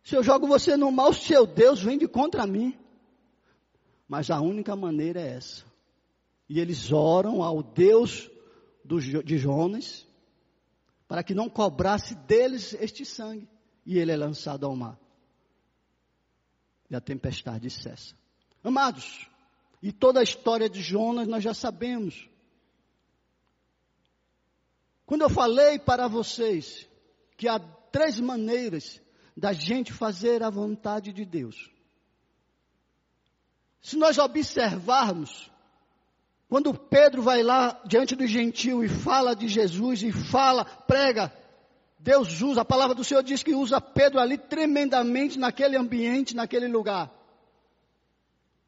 Se 0.05 0.15
eu 0.15 0.23
jogo 0.23 0.47
você 0.47 0.77
no 0.77 0.93
mar, 0.93 1.09
o 1.09 1.15
seu 1.15 1.45
Deus 1.45 1.83
vem 1.83 1.99
de 1.99 2.07
contra 2.07 2.47
mim. 2.47 2.79
Mas 4.07 4.31
a 4.31 4.41
única 4.41 4.77
maneira 4.77 5.21
é 5.21 5.35
essa. 5.35 5.65
E 6.49 6.61
eles 6.61 6.93
oram 6.93 7.43
ao 7.43 7.61
Deus 7.61 8.31
do, 8.85 9.01
de 9.01 9.37
Jonas 9.37 10.07
para 11.09 11.25
que 11.25 11.35
não 11.35 11.49
cobrasse 11.49 12.15
deles 12.15 12.73
este 12.75 13.05
sangue. 13.05 13.49
E 13.85 13.99
ele 13.99 14.13
é 14.13 14.17
lançado 14.17 14.65
ao 14.65 14.77
mar. 14.77 14.97
E 16.89 16.95
a 16.95 17.01
tempestade 17.01 17.69
cessa. 17.69 18.15
Amados, 18.63 19.29
e 19.83 19.91
toda 19.91 20.21
a 20.21 20.23
história 20.23 20.71
de 20.71 20.81
Jonas 20.83 21.27
nós 21.27 21.43
já 21.43 21.53
sabemos. 21.53 22.29
Quando 25.07 25.23
eu 25.23 25.31
falei 25.31 25.79
para 25.79 26.09
vocês 26.09 26.87
que 27.37 27.49
há 27.49 27.59
três 27.59 28.19
maneiras 28.19 29.01
da 29.37 29.53
gente 29.53 29.93
fazer 29.93 30.43
a 30.43 30.51
vontade 30.51 31.13
de 31.13 31.25
Deus. 31.25 31.71
Se 33.81 33.97
nós 33.97 34.19
observarmos, 34.19 35.51
quando 36.49 36.75
Pedro 36.75 37.23
vai 37.23 37.43
lá 37.43 37.81
diante 37.87 38.17
do 38.17 38.27
gentil 38.27 38.83
e 38.83 38.89
fala 38.89 39.37
de 39.37 39.47
Jesus 39.47 40.03
e 40.03 40.11
fala, 40.11 40.65
prega, 40.65 41.33
Deus 41.99 42.41
usa, 42.41 42.63
a 42.63 42.65
palavra 42.65 42.95
do 42.95 43.05
Senhor 43.05 43.23
diz 43.23 43.43
que 43.43 43.55
usa 43.55 43.81
Pedro 43.81 44.19
ali 44.19 44.37
tremendamente 44.37 45.39
naquele 45.39 45.77
ambiente, 45.77 46.35
naquele 46.35 46.67
lugar. 46.67 47.13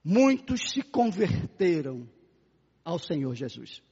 Muitos 0.05 0.70
se 0.70 0.83
converteram 0.83 2.09
ao 2.85 2.98
Senhor 2.98 3.35
Jesus. 3.35 3.83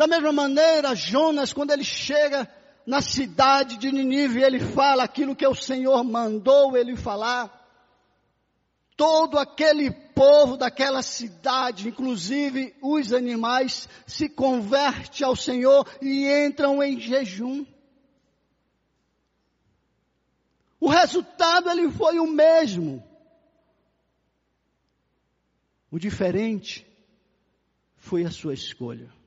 Da 0.00 0.06
mesma 0.06 0.32
maneira, 0.32 0.94
Jonas, 0.94 1.52
quando 1.52 1.72
ele 1.72 1.84
chega 1.84 2.48
na 2.86 3.02
cidade 3.02 3.76
de 3.76 3.92
Ninive, 3.92 4.42
ele 4.42 4.58
fala 4.58 5.04
aquilo 5.04 5.36
que 5.36 5.46
o 5.46 5.54
Senhor 5.54 6.02
mandou 6.02 6.74
ele 6.74 6.96
falar. 6.96 7.54
Todo 8.96 9.38
aquele 9.38 9.90
povo 9.90 10.56
daquela 10.56 11.02
cidade, 11.02 11.88
inclusive 11.88 12.74
os 12.80 13.12
animais, 13.12 13.86
se 14.06 14.26
converte 14.26 15.22
ao 15.22 15.36
Senhor 15.36 15.86
e 16.00 16.26
entram 16.46 16.82
em 16.82 16.98
jejum. 16.98 17.66
O 20.80 20.88
resultado 20.88 21.68
ele 21.68 21.90
foi 21.90 22.18
o 22.18 22.26
mesmo. 22.26 23.04
O 25.90 25.98
diferente 25.98 26.86
foi 27.98 28.24
a 28.24 28.30
sua 28.30 28.54
escolha. 28.54 29.19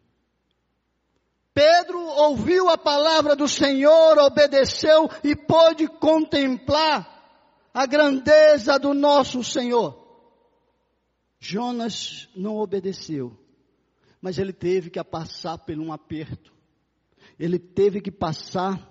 Pedro 1.53 1.99
ouviu 1.99 2.67
a 2.69 2.77
palavra 2.77 3.35
do 3.35 3.47
Senhor, 3.47 4.17
obedeceu 4.17 5.07
e 5.23 5.35
pôde 5.35 5.87
contemplar 5.87 7.13
a 7.73 7.85
grandeza 7.85 8.79
do 8.79 8.93
nosso 8.93 9.43
Senhor. 9.43 10.01
Jonas 11.39 12.29
não 12.35 12.57
obedeceu, 12.57 13.37
mas 14.21 14.39
ele 14.39 14.53
teve 14.53 14.89
que 14.89 15.03
passar 15.03 15.57
por 15.59 15.77
um 15.77 15.91
aperto. 15.91 16.53
Ele 17.37 17.59
teve 17.59 18.01
que 18.01 18.11
passar 18.11 18.89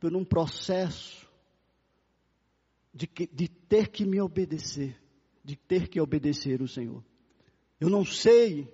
por 0.00 0.16
um 0.16 0.24
processo 0.24 1.28
de, 2.92 3.06
que, 3.06 3.26
de 3.26 3.48
ter 3.48 3.88
que 3.88 4.04
me 4.04 4.20
obedecer, 4.20 5.00
de 5.44 5.56
ter 5.56 5.88
que 5.88 6.00
obedecer 6.00 6.60
o 6.62 6.68
Senhor. 6.68 7.04
Eu 7.78 7.88
não 7.88 8.04
sei 8.04 8.68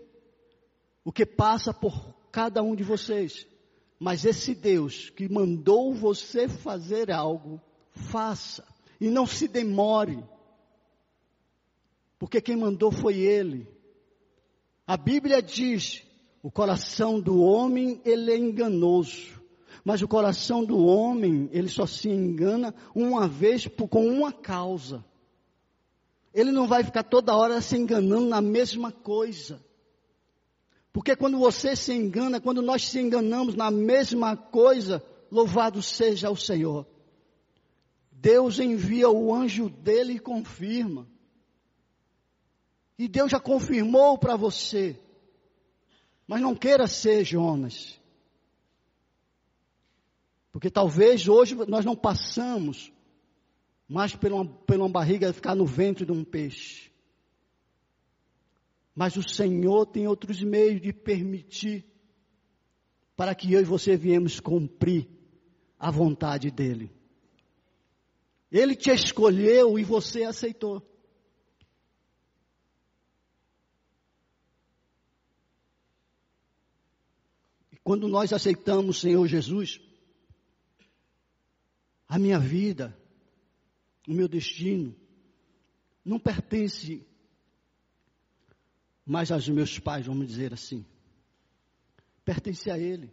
o 1.04 1.12
que 1.12 1.26
passa 1.26 1.74
por 1.74 2.19
cada 2.30 2.62
um 2.62 2.74
de 2.74 2.82
vocês. 2.82 3.46
Mas 3.98 4.24
esse 4.24 4.54
Deus 4.54 5.10
que 5.10 5.28
mandou 5.28 5.94
você 5.94 6.48
fazer 6.48 7.10
algo, 7.10 7.60
faça. 7.92 8.66
E 9.00 9.10
não 9.10 9.26
se 9.26 9.46
demore. 9.46 10.22
Porque 12.18 12.40
quem 12.40 12.56
mandou 12.56 12.90
foi 12.90 13.18
Ele. 13.18 13.68
A 14.86 14.96
Bíblia 14.96 15.40
diz: 15.42 16.02
o 16.42 16.50
coração 16.50 17.20
do 17.20 17.40
homem 17.40 18.00
ele 18.04 18.32
é 18.32 18.36
enganoso, 18.36 19.40
mas 19.84 20.00
o 20.00 20.08
coração 20.08 20.64
do 20.64 20.78
homem 20.84 21.48
ele 21.52 21.68
só 21.68 21.86
se 21.86 22.08
engana 22.08 22.74
uma 22.94 23.28
vez 23.28 23.66
por, 23.66 23.88
com 23.88 24.06
uma 24.06 24.32
causa. 24.32 25.04
Ele 26.32 26.50
não 26.50 26.66
vai 26.66 26.82
ficar 26.82 27.02
toda 27.02 27.36
hora 27.36 27.60
se 27.60 27.76
enganando 27.76 28.28
na 28.28 28.40
mesma 28.40 28.90
coisa. 28.90 29.62
Porque 30.92 31.14
quando 31.14 31.38
você 31.38 31.76
se 31.76 31.92
engana, 31.92 32.40
quando 32.40 32.60
nós 32.60 32.88
se 32.88 32.98
enganamos 33.00 33.54
na 33.54 33.70
mesma 33.70 34.36
coisa, 34.36 35.04
louvado 35.30 35.82
seja 35.82 36.30
o 36.30 36.36
Senhor. 36.36 36.86
Deus 38.10 38.58
envia 38.58 39.08
o 39.08 39.34
anjo 39.34 39.70
dele 39.70 40.14
e 40.14 40.18
confirma. 40.18 41.08
E 42.98 43.08
Deus 43.08 43.30
já 43.30 43.40
confirmou 43.40 44.18
para 44.18 44.36
você. 44.36 44.98
Mas 46.26 46.42
não 46.42 46.54
queira 46.54 46.86
ser 46.86 47.24
Jonas. 47.24 47.98
Porque 50.52 50.68
talvez 50.68 51.28
hoje 51.28 51.54
nós 51.66 51.84
não 51.84 51.96
passamos 51.96 52.92
mais 53.88 54.14
por 54.14 54.32
uma, 54.32 54.44
por 54.44 54.76
uma 54.76 54.88
barriga 54.88 55.32
ficar 55.32 55.54
no 55.54 55.64
ventre 55.64 56.04
de 56.04 56.12
um 56.12 56.24
peixe. 56.24 56.89
Mas 58.94 59.16
o 59.16 59.22
Senhor 59.22 59.86
tem 59.86 60.06
outros 60.06 60.42
meios 60.42 60.80
de 60.80 60.92
permitir 60.92 61.84
para 63.16 63.34
que 63.34 63.52
eu 63.52 63.60
e 63.60 63.64
você 63.64 63.96
viemos 63.96 64.40
cumprir 64.40 65.08
a 65.78 65.90
vontade 65.90 66.50
dEle. 66.50 66.90
Ele 68.50 68.74
te 68.74 68.90
escolheu 68.90 69.78
e 69.78 69.84
você 69.84 70.24
aceitou. 70.24 70.82
E 77.70 77.76
quando 77.84 78.08
nós 78.08 78.32
aceitamos 78.32 78.96
o 78.96 79.00
Senhor 79.00 79.26
Jesus, 79.26 79.80
a 82.08 82.18
minha 82.18 82.38
vida, 82.38 82.98
o 84.08 84.12
meu 84.12 84.26
destino, 84.26 84.96
não 86.04 86.18
pertence 86.18 87.06
mais 89.04 89.30
aos 89.30 89.48
meus 89.48 89.78
pais, 89.78 90.06
vamos 90.06 90.26
dizer 90.26 90.52
assim. 90.52 90.84
Pertence 92.24 92.70
a 92.70 92.78
Ele. 92.78 93.12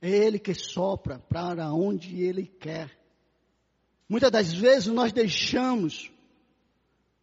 É 0.00 0.08
Ele 0.08 0.38
que 0.38 0.54
sopra 0.54 1.18
para 1.18 1.72
onde 1.72 2.22
Ele 2.22 2.46
quer. 2.46 2.90
Muitas 4.08 4.30
das 4.30 4.52
vezes 4.52 4.88
nós 4.88 5.12
deixamos 5.12 6.10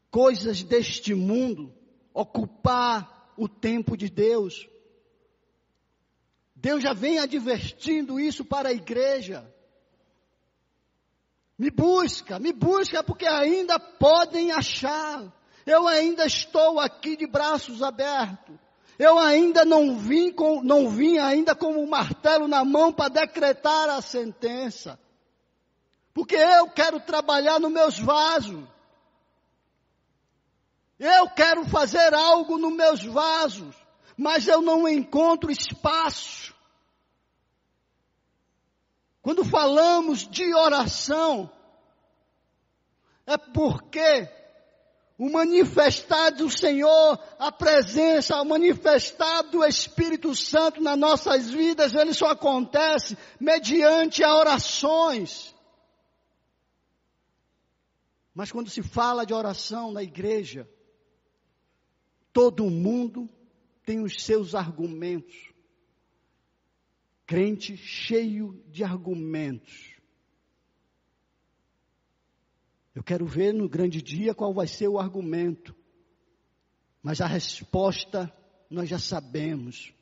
coisas 0.10 0.64
deste 0.64 1.14
mundo 1.14 1.74
ocupar 2.14 3.34
o 3.38 3.48
tempo 3.48 3.96
de 3.96 4.10
Deus. 4.10 4.68
Deus 6.56 6.84
já 6.84 6.94
vem 6.94 7.20
advertindo 7.20 8.20
isso 8.20 8.44
para 8.44 8.70
a 8.70 8.74
igreja. 8.74 9.50
Me 11.58 11.70
busca, 11.70 12.40
me 12.40 12.54
busca, 12.54 13.04
porque 13.04 13.26
ainda 13.26 13.80
podem 13.80 14.52
achar. 14.52 15.34
Eu 15.70 15.88
ainda 15.88 16.26
estou 16.26 16.80
aqui 16.80 17.16
de 17.16 17.28
braços 17.28 17.84
abertos. 17.84 18.56
Eu 18.98 19.20
ainda 19.20 19.64
não 19.64 20.00
vim 20.00 20.32
com, 20.32 20.64
não 20.64 20.90
vim 20.90 21.20
ainda 21.20 21.54
com 21.54 21.76
o 21.76 21.84
um 21.84 21.88
martelo 21.88 22.48
na 22.48 22.66
mão 22.66 22.92
para 22.92 23.08
decretar 23.08 23.88
a 23.88 24.02
sentença. 24.02 25.00
Porque 26.12 26.36
eu 26.36 26.72
quero 26.72 27.00
trabalhar 27.00 27.60
nos 27.60 27.72
meus 27.72 28.00
vasos. 28.00 28.68
Eu 30.98 31.30
quero 31.30 31.64
fazer 31.66 32.16
algo 32.16 32.58
nos 32.58 32.74
meus 32.74 33.06
vasos, 33.06 33.76
mas 34.18 34.48
eu 34.48 34.64
não 34.64 34.88
encontro 34.88 35.52
espaço. 35.52 36.52
Quando 39.22 39.46
falamos 39.46 40.28
de 40.28 40.52
oração, 40.56 41.48
é 43.28 43.38
porque 43.38 44.39
o 45.20 45.30
manifestar 45.30 46.30
do 46.30 46.50
Senhor, 46.50 47.20
a 47.38 47.52
presença, 47.52 48.42
o 48.42 48.46
manifestar 48.46 49.42
do 49.42 49.66
Espírito 49.66 50.34
Santo 50.34 50.82
nas 50.82 50.98
nossas 50.98 51.50
vidas, 51.50 51.94
ele 51.94 52.14
só 52.14 52.28
acontece 52.28 53.18
mediante 53.38 54.24
a 54.24 54.34
orações. 54.34 55.54
Mas 58.34 58.50
quando 58.50 58.70
se 58.70 58.82
fala 58.82 59.26
de 59.26 59.34
oração 59.34 59.92
na 59.92 60.02
igreja, 60.02 60.66
todo 62.32 62.70
mundo 62.70 63.30
tem 63.84 64.00
os 64.00 64.24
seus 64.24 64.56
argumentos. 64.56 65.52
Crente 67.26 67.76
cheio 67.76 68.64
de 68.70 68.86
argumentos. 68.86 69.99
Eu 73.00 73.04
quero 73.04 73.26
ver 73.26 73.54
no 73.54 73.70
grande 73.70 74.02
dia 74.02 74.36
qual 74.36 74.54
vai 74.54 74.68
ser 74.68 74.90
o 74.90 75.00
argumento. 75.00 75.74
Mas 77.02 77.22
a 77.22 77.26
resposta 77.26 78.30
nós 78.70 78.90
já 78.90 79.00
sabemos 79.00 79.94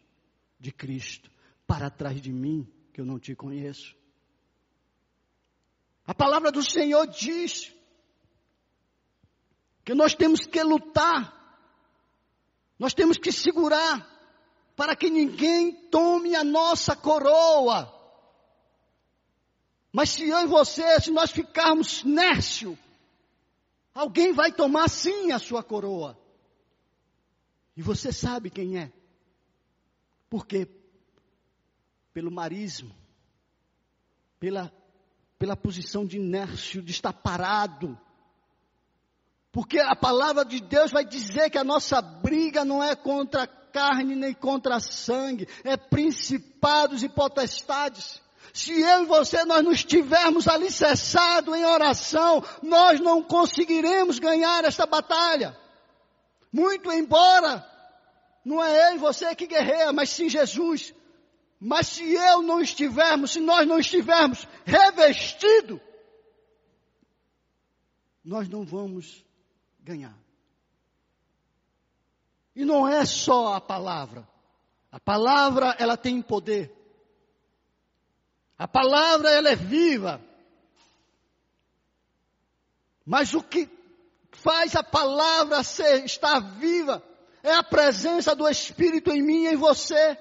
de 0.59 0.71
Cristo. 0.71 1.29
Para 1.67 1.91
trás 1.91 2.19
de 2.19 2.33
mim, 2.33 2.67
que 2.91 2.99
eu 2.99 3.05
não 3.05 3.19
te 3.19 3.35
conheço. 3.35 3.95
A 6.07 6.15
palavra 6.15 6.51
do 6.51 6.63
Senhor 6.63 7.05
diz 7.05 7.71
que 9.85 9.93
nós 9.93 10.15
temos 10.15 10.47
que 10.47 10.63
lutar, 10.63 11.69
nós 12.79 12.95
temos 12.95 13.19
que 13.19 13.31
segurar, 13.31 14.09
para 14.75 14.95
que 14.95 15.11
ninguém 15.11 15.71
tome 15.91 16.35
a 16.35 16.43
nossa 16.43 16.95
coroa. 16.95 17.93
Mas 19.93 20.09
se 20.09 20.27
eu 20.27 20.39
e 20.41 20.47
você, 20.47 20.99
se 20.99 21.11
nós 21.11 21.29
ficarmos 21.29 22.03
nércio, 22.03 22.75
alguém 23.97 24.31
vai 24.31 24.51
tomar 24.51 24.87
sim 24.87 25.31
a 25.31 25.39
sua 25.39 25.63
coroa. 25.63 26.17
E 27.75 27.81
você 27.81 28.11
sabe 28.11 28.49
quem 28.49 28.77
é. 28.77 28.91
Por 30.29 30.45
quê? 30.45 30.67
Pelo 32.13 32.31
marismo, 32.31 32.95
pela, 34.39 34.71
pela 35.37 35.55
posição 35.55 36.05
de 36.05 36.17
inércio, 36.17 36.81
de 36.81 36.91
estar 36.91 37.13
parado, 37.13 37.97
porque 39.51 39.79
a 39.79 39.95
palavra 39.95 40.45
de 40.45 40.59
Deus 40.59 40.91
vai 40.91 41.03
dizer 41.03 41.49
que 41.49 41.57
a 41.57 41.63
nossa 41.63 42.01
briga 42.01 42.63
não 42.63 42.83
é 42.83 42.95
contra 42.95 43.47
carne 43.47 44.15
nem 44.15 44.33
contra 44.33 44.79
sangue, 44.79 45.47
é 45.63 45.75
principados 45.75 47.01
e 47.03 47.09
potestades. 47.09 48.21
Se 48.53 48.71
eu 48.79 49.03
e 49.03 49.05
você 49.05 49.43
nós 49.45 49.63
não 49.63 49.71
estivermos 49.71 50.47
alicerçados 50.47 51.55
em 51.55 51.65
oração, 51.65 52.43
nós 52.61 52.99
não 52.99 53.21
conseguiremos 53.21 54.19
ganhar 54.19 54.63
esta 54.65 54.85
batalha. 54.85 55.57
Muito 56.51 56.91
embora 56.91 57.65
não 58.43 58.63
é 58.63 58.91
eu 58.91 58.95
e 58.95 58.97
você 58.97 59.35
que 59.35 59.45
guerreia, 59.47 59.91
mas 59.91 60.09
sim 60.09 60.29
Jesus. 60.29 60.93
Mas 61.59 61.87
se 61.87 62.13
eu 62.13 62.41
não 62.41 62.61
estivermos, 62.61 63.31
se 63.31 63.39
nós 63.39 63.67
não 63.67 63.79
estivermos 63.79 64.47
revestidos, 64.65 65.81
nós 68.23 68.47
não 68.47 68.63
vamos 68.63 69.25
ganhar. 69.79 70.17
E 72.55 72.63
não 72.63 72.87
é 72.87 73.05
só 73.05 73.53
a 73.53 73.61
palavra. 73.61 74.27
A 74.91 74.99
palavra, 74.99 75.75
ela 75.79 75.97
tem 75.97 76.21
poder. 76.21 76.76
A 78.57 78.67
palavra, 78.67 79.29
ela 79.29 79.49
é 79.49 79.55
viva. 79.55 80.21
Mas 83.05 83.33
o 83.33 83.41
que 83.41 83.69
faz 84.31 84.75
a 84.75 84.83
palavra 84.83 85.63
ser, 85.63 86.03
estar 86.03 86.39
viva 86.39 87.03
é 87.43 87.53
a 87.53 87.63
presença 87.63 88.35
do 88.35 88.47
Espírito 88.47 89.11
em 89.11 89.21
mim 89.21 89.43
e 89.43 89.53
em 89.53 89.55
você. 89.55 90.17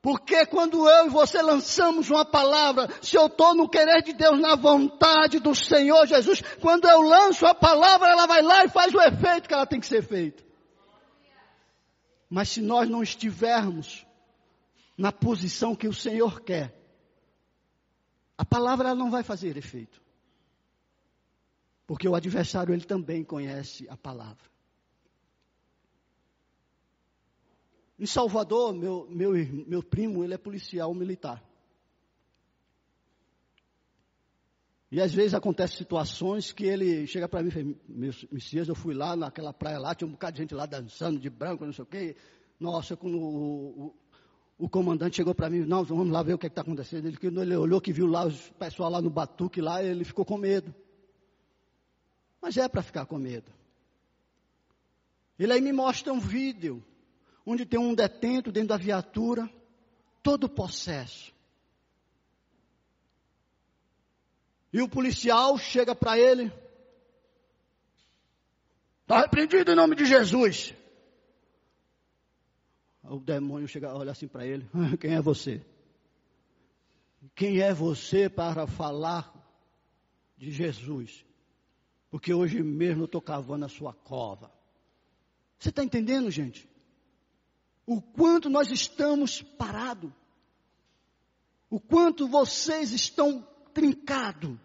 Porque 0.00 0.44
quando 0.46 0.90
eu 0.90 1.06
e 1.06 1.10
você 1.10 1.40
lançamos 1.40 2.10
uma 2.10 2.24
palavra, 2.24 2.88
se 3.00 3.16
eu 3.16 3.26
estou 3.26 3.54
no 3.54 3.68
querer 3.68 4.02
de 4.02 4.12
Deus, 4.12 4.40
na 4.40 4.56
vontade 4.56 5.38
do 5.38 5.54
Senhor 5.54 6.06
Jesus, 6.06 6.42
quando 6.60 6.88
eu 6.88 7.02
lanço 7.02 7.46
a 7.46 7.54
palavra, 7.54 8.08
ela 8.08 8.26
vai 8.26 8.42
lá 8.42 8.64
e 8.64 8.68
faz 8.68 8.92
o 8.92 9.00
efeito 9.00 9.46
que 9.46 9.54
ela 9.54 9.66
tem 9.66 9.78
que 9.78 9.86
ser 9.86 10.02
feito. 10.02 10.44
Mas 12.28 12.48
se 12.48 12.60
nós 12.60 12.88
não 12.88 13.00
estivermos 13.00 14.04
na 15.02 15.10
posição 15.10 15.74
que 15.74 15.88
o 15.88 15.92
Senhor 15.92 16.42
quer, 16.42 16.72
a 18.38 18.44
palavra 18.44 18.94
não 18.94 19.10
vai 19.10 19.24
fazer 19.24 19.56
efeito. 19.56 20.00
Porque 21.88 22.08
o 22.08 22.14
adversário 22.14 22.72
ele 22.72 22.84
também 22.84 23.24
conhece 23.24 23.88
a 23.88 23.96
palavra. 23.96 24.48
Em 27.98 28.06
Salvador, 28.06 28.72
meu, 28.72 29.08
meu, 29.10 29.32
meu 29.66 29.82
primo, 29.82 30.22
ele 30.22 30.34
é 30.34 30.38
policial 30.38 30.94
militar. 30.94 31.42
E 34.88 35.00
às 35.00 35.12
vezes 35.12 35.34
acontecem 35.34 35.78
situações 35.78 36.52
que 36.52 36.64
ele 36.64 37.08
chega 37.08 37.28
para 37.28 37.42
mim 37.42 37.48
e 37.48 37.50
fala, 37.50 37.74
meus 37.88 38.44
dias 38.44 38.68
eu 38.68 38.76
fui 38.76 38.94
lá 38.94 39.16
naquela 39.16 39.52
praia 39.52 39.80
lá, 39.80 39.96
tinha 39.96 40.06
um 40.06 40.12
bocado 40.12 40.34
de 40.34 40.42
gente 40.42 40.54
lá 40.54 40.64
dançando 40.64 41.18
de 41.18 41.28
branco, 41.28 41.66
não 41.66 41.72
sei 41.72 41.82
o 41.82 41.86
quê. 41.86 42.16
Nossa, 42.60 42.96
quando 42.96 43.18
o, 43.18 43.96
o, 44.62 44.66
o 44.66 44.68
comandante 44.68 45.16
chegou 45.16 45.34
para 45.34 45.50
mim, 45.50 45.60
não, 45.60 45.84
vamos 45.84 46.10
lá 46.10 46.22
ver 46.22 46.34
o 46.34 46.38
que 46.38 46.46
é 46.46 46.48
está 46.48 46.62
acontecendo. 46.62 47.06
Ele, 47.06 47.18
ele 47.40 47.56
olhou 47.56 47.80
que 47.80 47.92
viu 47.92 48.06
lá 48.06 48.26
o 48.26 48.32
pessoal 48.54 48.90
lá 48.90 49.00
no 49.00 49.10
batuque 49.10 49.60
lá, 49.60 49.82
ele 49.82 50.04
ficou 50.04 50.24
com 50.24 50.38
medo. 50.38 50.74
Mas 52.40 52.56
é 52.56 52.68
para 52.68 52.82
ficar 52.82 53.06
com 53.06 53.18
medo. 53.18 53.50
Ele 55.38 55.52
aí 55.52 55.60
me 55.60 55.72
mostra 55.72 56.12
um 56.12 56.20
vídeo 56.20 56.84
onde 57.44 57.66
tem 57.66 57.78
um 57.78 57.94
detento 57.94 58.52
dentro 58.52 58.68
da 58.68 58.76
viatura, 58.76 59.50
todo 60.22 60.48
possesso. 60.48 61.32
E 64.72 64.80
o 64.80 64.88
policial 64.88 65.58
chega 65.58 65.94
para 65.94 66.18
ele, 66.18 66.52
está 69.02 69.20
repreendido 69.20 69.72
em 69.72 69.74
nome 69.74 69.94
de 69.96 70.06
Jesus. 70.06 70.74
O 73.04 73.18
demônio 73.18 73.66
chega, 73.66 73.94
olha 73.94 74.12
assim 74.12 74.28
para 74.28 74.46
ele: 74.46 74.68
Quem 75.00 75.14
é 75.14 75.20
você? 75.20 75.64
Quem 77.34 77.60
é 77.60 77.72
você 77.72 78.28
para 78.28 78.66
falar 78.66 79.32
de 80.36 80.50
Jesus? 80.50 81.24
Porque 82.10 82.32
hoje 82.34 82.62
mesmo 82.62 83.02
eu 83.02 83.06
estou 83.06 83.22
cavando 83.22 83.64
a 83.64 83.68
sua 83.68 83.92
cova. 83.92 84.52
Você 85.58 85.70
está 85.70 85.82
entendendo, 85.82 86.30
gente? 86.30 86.68
O 87.86 88.00
quanto 88.00 88.50
nós 88.50 88.70
estamos 88.70 89.42
parados. 89.42 90.12
O 91.70 91.80
quanto 91.80 92.28
vocês 92.28 92.92
estão 92.92 93.46
trincado. 93.72 94.60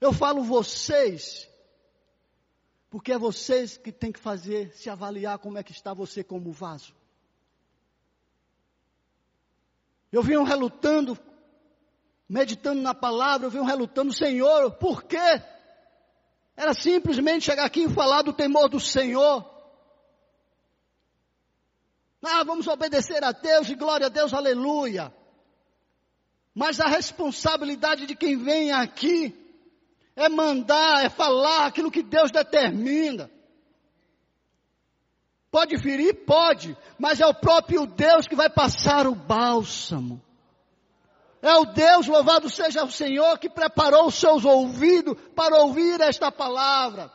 Eu 0.00 0.12
falo 0.12 0.42
vocês, 0.42 1.48
porque 2.92 3.10
é 3.10 3.18
vocês 3.18 3.78
que 3.78 3.90
tem 3.90 4.12
que 4.12 4.20
fazer, 4.20 4.70
se 4.74 4.90
avaliar 4.90 5.38
como 5.38 5.56
é 5.56 5.62
que 5.62 5.72
está 5.72 5.94
você 5.94 6.22
como 6.22 6.52
vaso. 6.52 6.94
Eu 10.12 10.22
venho 10.22 10.42
relutando, 10.42 11.18
meditando 12.28 12.82
na 12.82 12.92
palavra, 12.94 13.46
eu 13.46 13.50
venho 13.50 13.64
relutando, 13.64 14.12
Senhor, 14.12 14.72
por 14.72 15.04
quê? 15.04 15.42
Era 16.54 16.74
simplesmente 16.74 17.46
chegar 17.46 17.64
aqui 17.64 17.84
e 17.84 17.94
falar 17.94 18.20
do 18.20 18.32
temor 18.34 18.68
do 18.68 18.78
Senhor. 18.78 19.50
Ah, 22.22 22.44
vamos 22.44 22.66
obedecer 22.66 23.24
a 23.24 23.32
Deus 23.32 23.70
e 23.70 23.74
glória 23.74 24.08
a 24.08 24.10
Deus, 24.10 24.34
aleluia. 24.34 25.10
Mas 26.54 26.78
a 26.78 26.88
responsabilidade 26.88 28.04
de 28.04 28.14
quem 28.14 28.36
vem 28.36 28.70
aqui 28.70 29.41
é 30.14 30.28
mandar, 30.28 31.04
é 31.04 31.08
falar 31.08 31.66
aquilo 31.66 31.90
que 31.90 32.02
Deus 32.02 32.30
determina. 32.30 33.30
Pode 35.50 35.78
ferir? 35.78 36.24
Pode, 36.24 36.76
mas 36.98 37.20
é 37.20 37.26
o 37.26 37.34
próprio 37.34 37.86
Deus 37.86 38.26
que 38.26 38.34
vai 38.34 38.48
passar 38.48 39.06
o 39.06 39.14
bálsamo. 39.14 40.22
É 41.42 41.54
o 41.56 41.64
Deus, 41.64 42.06
louvado 42.06 42.48
seja 42.48 42.84
o 42.84 42.90
Senhor, 42.90 43.38
que 43.38 43.50
preparou 43.50 44.06
os 44.06 44.14
seus 44.14 44.44
ouvidos 44.44 45.16
para 45.34 45.56
ouvir 45.62 46.00
esta 46.00 46.30
palavra. 46.30 47.10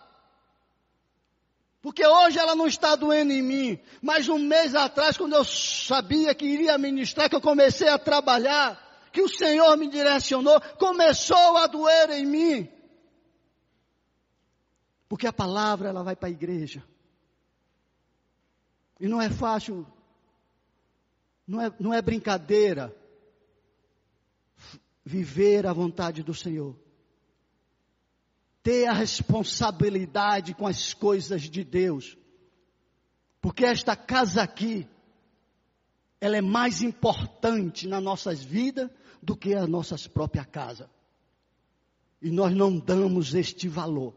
Porque 1.82 2.06
hoje 2.06 2.38
ela 2.38 2.54
não 2.54 2.68
está 2.68 2.96
doendo 2.96 3.32
em 3.32 3.42
mim, 3.42 3.80
mas 4.02 4.28
um 4.28 4.38
mês 4.38 4.76
atrás, 4.76 5.16
quando 5.16 5.34
eu 5.34 5.46
sabia 5.46 6.36
que 6.36 6.46
iria 6.46 6.78
ministrar, 6.78 7.30
que 7.30 7.36
eu 7.36 7.42
comecei 7.42 7.88
a 7.88 7.98
trabalhar, 7.98 8.78
que 9.14 9.22
o 9.22 9.30
Senhor 9.30 9.78
me 9.78 9.88
direcionou, 9.88 10.60
começou 10.78 11.56
a 11.58 11.66
doer 11.66 12.10
em 12.12 12.26
mim. 12.26 12.77
Porque 15.08 15.28
a 15.28 15.34
palavra 15.34 15.90
ela 15.90 16.04
vai 16.04 16.16
para 16.16 16.28
a 16.28 16.32
igreja. 16.32 16.84
E 19.00 19.08
não 19.08 19.22
é 19.22 19.30
fácil, 19.30 19.86
não 21.46 21.62
é, 21.62 21.74
não 21.80 21.94
é 21.94 22.02
brincadeira 22.02 22.96
viver 25.06 25.66
a 25.66 25.74
vontade 25.74 26.24
do 26.24 26.34
Senhor. 26.34 26.76
Ter 28.62 28.86
a 28.88 28.94
responsabilidade 28.94 30.54
com 30.54 30.68
as 30.68 30.94
coisas 30.94 31.44
de 31.44 31.64
Deus. 31.64 32.18
Porque 33.40 33.64
esta 33.64 33.96
casa 33.96 34.42
aqui, 34.44 34.86
ela 36.20 36.36
é 36.36 36.42
mais 36.42 36.82
importante 36.82 37.88
nas 37.88 38.04
nossas 38.04 38.44
vidas 38.44 38.90
do 39.24 39.38
que 39.38 39.54
a 39.54 39.66
nossa 39.66 39.96
própria 40.10 40.44
casa. 40.44 40.90
E 42.22 42.30
nós 42.30 42.54
não 42.54 42.78
damos 42.78 43.34
este 43.34 43.70
valor. 43.70 44.14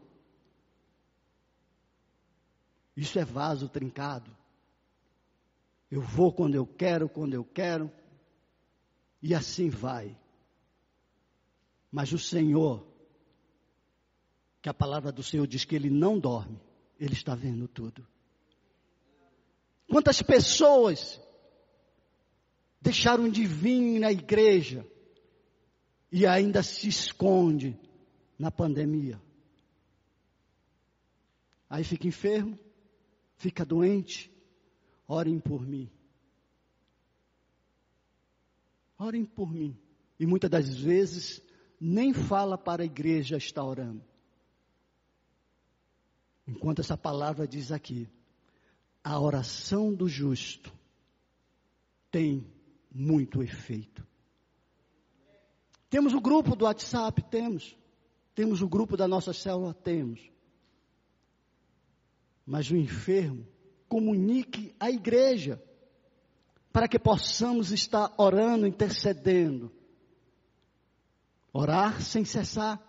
Isso 2.95 3.17
é 3.19 3.25
vaso 3.25 3.69
trincado. 3.69 4.35
Eu 5.89 6.01
vou 6.01 6.31
quando 6.31 6.55
eu 6.55 6.65
quero, 6.65 7.09
quando 7.09 7.33
eu 7.33 7.43
quero, 7.43 7.91
e 9.21 9.35
assim 9.35 9.69
vai. 9.69 10.17
Mas 11.91 12.11
o 12.13 12.19
Senhor, 12.19 12.87
que 14.61 14.69
a 14.69 14.73
palavra 14.73 15.11
do 15.11 15.21
Senhor 15.21 15.45
diz 15.45 15.65
que 15.65 15.75
Ele 15.75 15.89
não 15.89 16.17
dorme, 16.19 16.61
Ele 16.99 17.13
está 17.13 17.35
vendo 17.35 17.67
tudo. 17.67 18.07
Quantas 19.89 20.21
pessoas 20.21 21.21
deixaram 22.79 23.29
de 23.29 23.45
vir 23.45 23.99
na 23.99 24.11
igreja 24.11 24.87
e 26.11 26.25
ainda 26.25 26.63
se 26.63 26.87
esconde 26.87 27.77
na 28.39 28.49
pandemia. 28.49 29.21
Aí 31.69 31.83
fica 31.83 32.07
enfermo, 32.07 32.57
fica 33.41 33.65
doente, 33.65 34.31
orem 35.07 35.39
por 35.39 35.65
mim. 35.65 35.89
Orem 38.99 39.25
por 39.25 39.51
mim. 39.51 39.75
E 40.19 40.27
muitas 40.27 40.49
das 40.49 40.69
vezes 40.77 41.41
nem 41.79 42.13
fala 42.13 42.55
para 42.55 42.83
a 42.83 42.85
igreja 42.85 43.37
estar 43.37 43.63
orando. 43.63 44.03
Enquanto 46.47 46.79
essa 46.79 46.95
palavra 46.95 47.47
diz 47.47 47.71
aqui, 47.71 48.07
a 49.03 49.19
oração 49.19 49.91
do 49.91 50.07
justo 50.07 50.71
tem 52.11 52.45
muito 52.93 53.41
efeito. 53.41 54.05
Temos 55.89 56.13
o 56.13 56.21
grupo 56.21 56.55
do 56.55 56.65
WhatsApp? 56.65 57.23
Temos. 57.23 57.75
Temos 58.35 58.61
o 58.61 58.69
grupo 58.69 58.95
da 58.95 59.07
nossa 59.07 59.33
célula? 59.33 59.73
Temos. 59.73 60.21
Mas 62.45 62.69
o 62.69 62.75
enfermo, 62.75 63.47
comunique 63.87 64.75
à 64.79 64.89
igreja, 64.89 65.61
para 66.71 66.87
que 66.87 66.97
possamos 66.97 67.71
estar 67.71 68.13
orando, 68.17 68.65
intercedendo. 68.65 69.71
Orar 71.53 72.01
sem 72.01 72.23
cessar. 72.23 72.81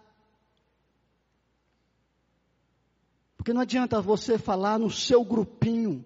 Porque 3.37 3.53
não 3.53 3.63
adianta 3.63 4.01
você 4.01 4.39
falar 4.39 4.79
no 4.79 4.91
seu 4.91 5.25
grupinho. 5.25 6.05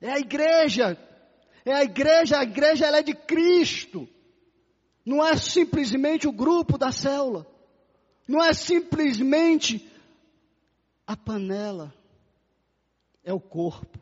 É 0.00 0.10
a 0.10 0.18
igreja 0.18 0.98
é 1.68 1.74
a 1.74 1.84
igreja, 1.84 2.38
a 2.38 2.42
igreja 2.42 2.86
ela 2.86 2.98
é 2.98 3.02
de 3.02 3.14
Cristo. 3.14 4.08
Não 5.04 5.24
é 5.24 5.36
simplesmente 5.36 6.26
o 6.26 6.32
grupo 6.32 6.78
da 6.78 6.90
célula. 6.90 7.46
Não 8.26 8.42
é 8.42 8.52
simplesmente 8.52 9.90
a 11.06 11.16
panela. 11.16 11.94
É 13.28 13.32
o 13.34 13.38
corpo. 13.38 13.98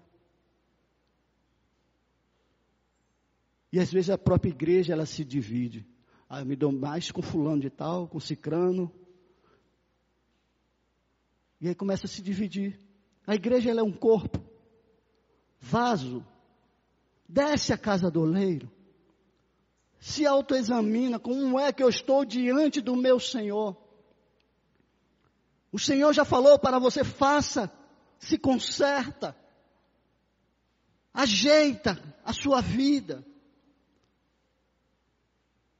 E 3.73 3.81
às 3.81 3.93
vezes 3.93 4.09
a 4.09 4.17
própria 4.17 4.51
igreja 4.51 4.93
ela 4.93 5.05
se 5.05 5.25
divide. 5.25 5.85
Ah, 6.29 6.43
eu 6.43 6.47
me 6.47 6.55
dou 6.55 6.71
mais 6.71 7.11
com 7.11 7.21
fulano 7.21 7.61
de 7.61 7.69
tal, 7.69 8.07
com 8.07 8.21
cicrano. 8.21 8.89
E 11.61 11.67
aí 11.67 11.75
começa 11.75 12.07
a 12.07 12.09
se 12.09 12.23
dividir. 12.23 12.79
A 13.27 13.35
igreja 13.35 13.69
ela 13.69 13.81
é 13.81 13.83
um 13.83 13.91
corpo. 13.91 14.39
Vaso 15.61 16.25
desce 17.29 17.73
à 17.73 17.77
casa 17.77 18.09
do 18.09 18.21
oleiro, 18.21 18.71
se 19.99 20.25
autoexamina 20.25 21.19
como 21.19 21.59
é 21.59 21.73
que 21.73 21.83
eu 21.83 21.89
estou 21.89 22.25
diante 22.25 22.81
do 22.81 22.95
meu 22.95 23.19
Senhor. 23.19 23.77
O 25.73 25.81
Senhor 25.81 26.13
já 26.13 26.25
falou 26.25 26.61
para 26.61 26.79
você, 26.79 27.03
faça, 27.03 27.69
se 28.19 28.39
conserta, 28.39 29.37
ajeita 31.13 31.99
a 32.25 32.33
sua 32.33 32.61
vida. 32.61 33.25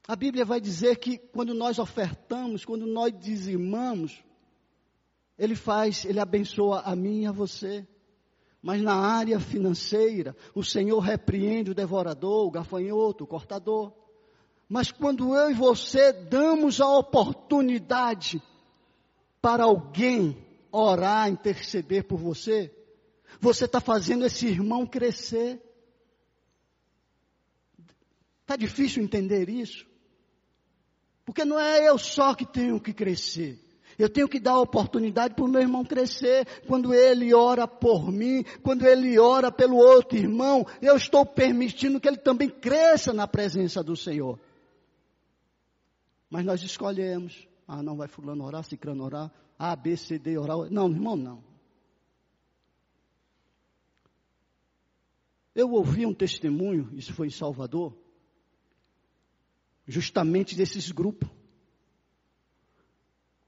A 0.07 0.15
Bíblia 0.15 0.45
vai 0.45 0.61
dizer 0.61 0.99
que 0.99 1.19
quando 1.19 1.53
nós 1.53 1.79
ofertamos, 1.79 2.65
quando 2.65 2.87
nós 2.87 3.13
dizimamos, 3.19 4.23
Ele 5.39 5.57
faz, 5.57 6.05
Ele 6.05 6.21
abençoa 6.21 6.81
a 6.81 6.95
mim 6.95 7.23
e 7.23 7.27
a 7.27 7.33
você. 7.33 7.87
Mas 8.63 8.81
na 8.83 8.95
área 8.95 9.39
financeira, 9.39 10.37
o 10.55 10.63
Senhor 10.63 10.99
repreende 11.01 11.71
o 11.71 11.75
devorador, 11.75 12.47
o 12.47 12.51
gafanhoto, 12.51 13.25
o 13.25 13.27
cortador. 13.27 13.93
Mas 14.69 14.91
quando 14.91 15.35
eu 15.37 15.51
e 15.51 15.55
você 15.55 16.13
damos 16.13 16.81
a 16.81 16.89
oportunidade 16.89 18.43
para 19.41 19.65
alguém 19.65 20.46
orar, 20.71 21.29
interceder 21.29 22.05
por 22.05 22.19
você, 22.19 22.73
você 23.41 23.65
está 23.65 23.81
fazendo 23.81 24.25
esse 24.25 24.47
irmão 24.47 24.87
crescer. 24.87 25.61
Está 28.43 28.57
difícil 28.57 29.03
entender 29.03 29.49
isso? 29.49 29.87
Porque 31.25 31.45
não 31.45 31.59
é 31.59 31.89
eu 31.89 31.99
só 31.99 32.35
que 32.35 32.47
tenho 32.47 32.81
que 32.81 32.93
crescer. 32.93 33.61
Eu 33.99 34.09
tenho 34.11 34.29
que 34.29 34.39
dar 34.39 34.61
oportunidade 34.61 35.35
para 35.35 35.45
o 35.45 35.49
meu 35.49 35.61
irmão 35.61 35.85
crescer. 35.85 36.47
Quando 36.67 36.93
ele 36.93 37.33
ora 37.35 37.67
por 37.67 38.13
mim, 38.13 38.45
quando 38.63 38.87
ele 38.87 39.19
ora 39.19 39.51
pelo 39.51 39.77
outro 39.77 40.17
irmão, 40.17 40.67
eu 40.83 40.97
estou 40.97 41.25
permitindo 41.25 42.01
que 42.01 42.07
ele 42.07 42.19
também 42.19 42.49
cresça 42.49 43.13
na 43.13 43.27
presença 43.27 43.83
do 43.83 43.97
Senhor. 43.97 44.39
Mas 46.29 46.45
nós 46.45 46.63
escolhemos. 46.63 47.49
Ah, 47.67 47.83
não 47.83 47.97
vai 47.97 48.07
fulano 48.07 48.45
orar, 48.45 48.63
ciclano 48.65 49.03
orar, 49.05 49.33
A, 49.59 49.75
B, 49.75 49.97
C, 49.97 50.19
D 50.19 50.39
orar. 50.39 50.71
Não, 50.71 50.89
irmão, 50.89 51.17
não. 51.17 51.43
Eu 55.55 55.73
ouvi 55.73 56.05
um 56.05 56.15
testemunho, 56.15 56.91
isso 56.93 57.15
foi 57.15 57.29
em 57.29 57.31
Salvador, 57.31 57.97
justamente 59.87 60.55
desses 60.55 60.93
grupos. 60.93 61.29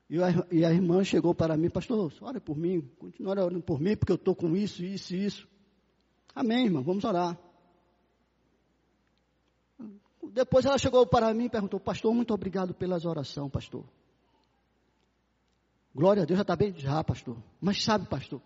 E 0.08 0.16
a, 0.22 0.28
e 0.50 0.64
a 0.64 0.72
irmã 0.72 1.04
chegou 1.04 1.34
para 1.34 1.54
mim, 1.54 1.68
pastor, 1.68 2.10
ore 2.22 2.40
por 2.40 2.56
mim, 2.56 2.80
continue 2.98 3.30
orando 3.30 3.60
por 3.60 3.78
mim, 3.78 3.94
porque 3.94 4.10
eu 4.10 4.16
estou 4.16 4.34
com 4.34 4.56
isso, 4.56 4.82
isso 4.82 5.14
e 5.14 5.26
isso. 5.26 5.48
Amém, 6.34 6.64
irmão, 6.64 6.82
vamos 6.82 7.04
orar. 7.04 7.38
Depois 10.32 10.64
ela 10.64 10.78
chegou 10.78 11.06
para 11.06 11.32
mim 11.34 11.44
e 11.44 11.50
perguntou, 11.50 11.78
pastor, 11.78 12.14
muito 12.14 12.32
obrigado 12.32 12.72
pelas 12.72 13.04
orações, 13.04 13.50
pastor. 13.50 13.84
Glória 15.98 16.22
a 16.22 16.24
Deus, 16.24 16.38
já 16.38 16.42
está 16.42 16.54
bem? 16.54 16.72
Já, 16.78 17.02
pastor. 17.02 17.36
Mas 17.60 17.82
sabe, 17.82 18.06
pastor, 18.06 18.40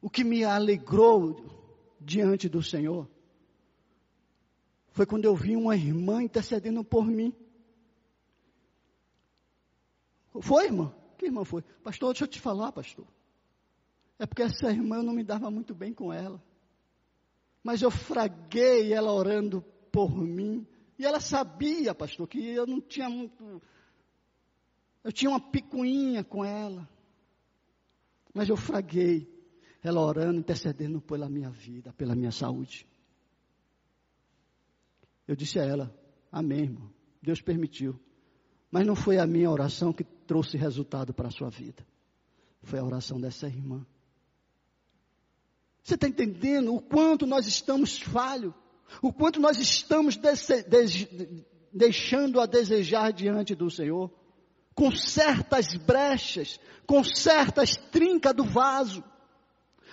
o 0.00 0.08
que 0.08 0.24
me 0.24 0.42
alegrou 0.42 1.36
diante 2.00 2.48
do 2.48 2.62
Senhor 2.62 3.06
foi 4.92 5.04
quando 5.04 5.26
eu 5.26 5.36
vi 5.36 5.54
uma 5.54 5.76
irmã 5.76 6.22
intercedendo 6.22 6.82
por 6.82 7.04
mim. 7.04 7.34
Foi, 10.40 10.64
irmã? 10.64 10.94
Que 11.18 11.26
irmã 11.26 11.44
foi? 11.44 11.60
Pastor, 11.84 12.14
deixa 12.14 12.24
eu 12.24 12.28
te 12.28 12.40
falar, 12.40 12.72
pastor. 12.72 13.06
É 14.18 14.24
porque 14.24 14.44
essa 14.44 14.70
irmã 14.70 14.96
eu 14.96 15.02
não 15.02 15.12
me 15.12 15.22
dava 15.22 15.50
muito 15.50 15.74
bem 15.74 15.92
com 15.92 16.10
ela. 16.10 16.42
Mas 17.62 17.82
eu 17.82 17.90
fraguei 17.90 18.94
ela 18.94 19.12
orando 19.12 19.60
por 19.92 20.16
mim. 20.16 20.66
E 20.98 21.04
ela 21.04 21.20
sabia, 21.20 21.94
pastor, 21.94 22.26
que 22.26 22.42
eu 22.42 22.66
não 22.66 22.80
tinha 22.80 23.10
muito. 23.10 23.60
Eu 25.02 25.12
tinha 25.12 25.30
uma 25.30 25.40
picuinha 25.40 26.22
com 26.22 26.44
ela. 26.44 26.88
Mas 28.34 28.48
eu 28.48 28.56
fraguei 28.56 29.28
ela 29.82 30.00
orando, 30.00 30.38
intercedendo 30.38 31.00
pela 31.00 31.28
minha 31.28 31.50
vida, 31.50 31.92
pela 31.94 32.14
minha 32.14 32.30
saúde. 32.30 32.86
Eu 35.26 35.34
disse 35.34 35.58
a 35.58 35.64
ela: 35.64 35.94
Amém, 36.30 36.60
irmão. 36.60 36.92
Deus 37.22 37.40
permitiu. 37.40 37.98
Mas 38.70 38.86
não 38.86 38.94
foi 38.94 39.18
a 39.18 39.26
minha 39.26 39.50
oração 39.50 39.92
que 39.92 40.04
trouxe 40.04 40.56
resultado 40.56 41.12
para 41.12 41.28
a 41.28 41.30
sua 41.30 41.50
vida. 41.50 41.84
Foi 42.62 42.78
a 42.78 42.84
oração 42.84 43.20
dessa 43.20 43.46
irmã. 43.46 43.84
Você 45.82 45.94
está 45.94 46.06
entendendo 46.06 46.74
o 46.74 46.80
quanto 46.80 47.26
nós 47.26 47.46
estamos 47.46 48.00
falhos? 48.00 48.52
O 49.02 49.12
quanto 49.12 49.40
nós 49.40 49.58
estamos 49.58 50.18
deixando 51.72 52.40
a 52.40 52.46
desejar 52.46 53.12
diante 53.12 53.54
do 53.54 53.70
Senhor? 53.70 54.10
Com 54.80 54.90
certas 54.92 55.76
brechas, 55.76 56.58
com 56.86 57.04
certas 57.04 57.76
trincas 57.76 58.32
do 58.32 58.44
vaso. 58.44 59.04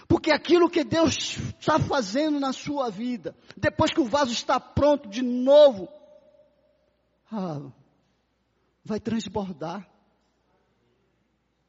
Porque 0.07 0.31
aquilo 0.31 0.69
que 0.69 0.81
Deus 0.81 1.37
está 1.59 1.77
fazendo 1.77 2.39
na 2.39 2.53
sua 2.53 2.89
vida, 2.89 3.35
depois 3.57 3.91
que 3.91 3.99
o 3.99 4.05
vaso 4.05 4.31
está 4.31 4.61
pronto 4.61 5.09
de 5.09 5.21
novo, 5.21 5.89
ah, 7.29 7.69
vai 8.81 8.97
transbordar. 8.97 9.85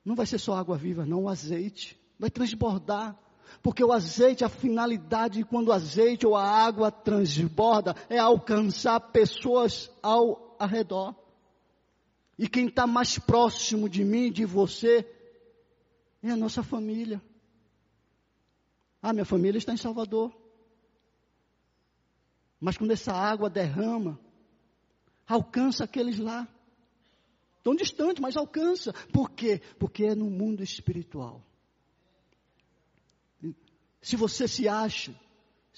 Não 0.04 0.14
vai 0.14 0.24
ser 0.24 0.38
só 0.38 0.54
água 0.54 0.78
viva, 0.78 1.04
não, 1.04 1.24
o 1.24 1.28
azeite. 1.28 2.00
Vai 2.20 2.30
transbordar. 2.30 3.18
Porque 3.64 3.82
o 3.82 3.92
azeite, 3.92 4.44
a 4.44 4.48
finalidade, 4.48 5.42
quando 5.42 5.70
o 5.70 5.72
azeite 5.72 6.24
ou 6.24 6.36
a 6.36 6.48
água 6.48 6.92
transborda, 6.92 7.96
é 8.08 8.16
alcançar 8.16 9.00
pessoas 9.10 9.90
ao 10.00 10.56
redor. 10.60 11.16
E 12.38 12.48
quem 12.48 12.68
está 12.68 12.86
mais 12.86 13.18
próximo 13.18 13.88
de 13.88 14.04
mim, 14.04 14.30
de 14.30 14.44
você, 14.44 15.04
é 16.22 16.30
a 16.30 16.36
nossa 16.36 16.62
família. 16.62 17.20
Ah, 19.02 19.12
minha 19.12 19.24
família 19.24 19.58
está 19.58 19.72
em 19.72 19.76
Salvador. 19.76 20.32
Mas 22.60 22.76
quando 22.76 22.92
essa 22.92 23.12
água 23.12 23.50
derrama, 23.50 24.18
alcança 25.26 25.84
aqueles 25.84 26.18
lá. 26.18 26.46
Tão 27.62 27.74
distante, 27.74 28.20
mas 28.20 28.36
alcança. 28.36 28.92
Por 29.12 29.30
quê? 29.30 29.60
Porque 29.78 30.04
é 30.04 30.14
no 30.14 30.30
mundo 30.30 30.62
espiritual. 30.62 31.44
Se 34.00 34.16
você 34.16 34.46
se 34.46 34.68
acha, 34.68 35.14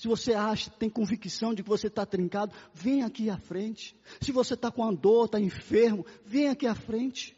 se 0.00 0.08
você 0.08 0.32
acha, 0.32 0.70
tem 0.70 0.88
convicção 0.88 1.52
de 1.52 1.62
que 1.62 1.68
você 1.68 1.88
está 1.88 2.06
trincado, 2.06 2.56
vem 2.72 3.02
aqui 3.02 3.28
à 3.28 3.36
frente. 3.36 3.94
Se 4.18 4.32
você 4.32 4.54
está 4.54 4.70
com 4.70 4.82
a 4.82 4.90
dor, 4.90 5.26
está 5.26 5.38
enfermo, 5.38 6.06
vem 6.24 6.48
aqui 6.48 6.66
à 6.66 6.74
frente. 6.74 7.36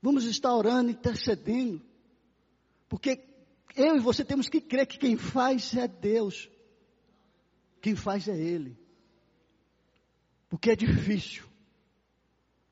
Vamos 0.00 0.24
estar 0.24 0.56
orando, 0.56 0.90
intercedendo. 0.90 1.82
Porque 2.88 3.22
eu 3.76 3.94
e 3.94 4.00
você 4.00 4.24
temos 4.24 4.48
que 4.48 4.58
crer 4.58 4.86
que 4.86 4.96
quem 4.96 5.18
faz 5.18 5.76
é 5.76 5.86
Deus. 5.86 6.48
Quem 7.82 7.94
faz 7.94 8.26
é 8.26 8.40
Ele. 8.40 8.74
Porque 10.48 10.70
é 10.70 10.74
difícil 10.74 11.44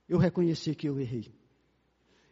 eu 0.09 0.17
reconhecer 0.17 0.75
que 0.77 0.89
eu 0.89 0.99
errei. 0.99 1.31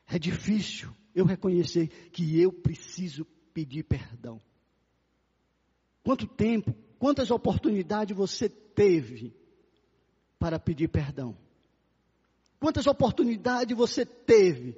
É 0.07 0.19
difícil 0.19 0.91
eu 1.15 1.27
reconhecer 1.27 1.89
que 2.13 2.41
eu 2.41 2.51
preciso 2.51 3.27
pedir 3.53 3.83
perdão. 3.83 4.41
Quanto 6.09 6.27
tempo, 6.27 6.75
quantas 6.99 7.31
oportunidades 7.31 8.17
você 8.17 8.49
teve 8.49 9.37
para 10.39 10.59
pedir 10.59 10.89
perdão? 10.89 11.37
Quantas 12.59 12.87
oportunidades 12.87 13.77
você 13.77 14.07
teve 14.07 14.73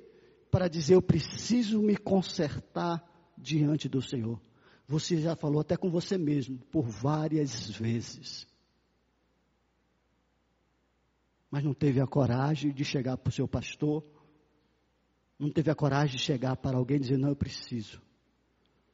para 0.50 0.66
dizer 0.66 0.96
eu 0.96 1.00
preciso 1.00 1.80
me 1.80 1.96
consertar 1.96 3.00
diante 3.38 3.88
do 3.88 4.02
Senhor? 4.02 4.42
Você 4.88 5.18
já 5.18 5.36
falou 5.36 5.60
até 5.60 5.76
com 5.76 5.88
você 5.88 6.18
mesmo 6.18 6.58
por 6.68 6.88
várias 6.88 7.70
vezes 7.70 8.48
mas 11.48 11.62
não 11.62 11.72
teve 11.72 12.00
a 12.00 12.08
coragem 12.08 12.72
de 12.72 12.84
chegar 12.84 13.16
para 13.16 13.28
o 13.28 13.32
seu 13.32 13.46
pastor, 13.46 14.04
não 15.38 15.48
teve 15.48 15.70
a 15.70 15.76
coragem 15.76 16.16
de 16.16 16.22
chegar 16.22 16.56
para 16.56 16.76
alguém 16.76 16.96
e 16.96 17.00
dizer: 17.00 17.18
Não, 17.18 17.28
eu 17.28 17.36
preciso, 17.36 18.02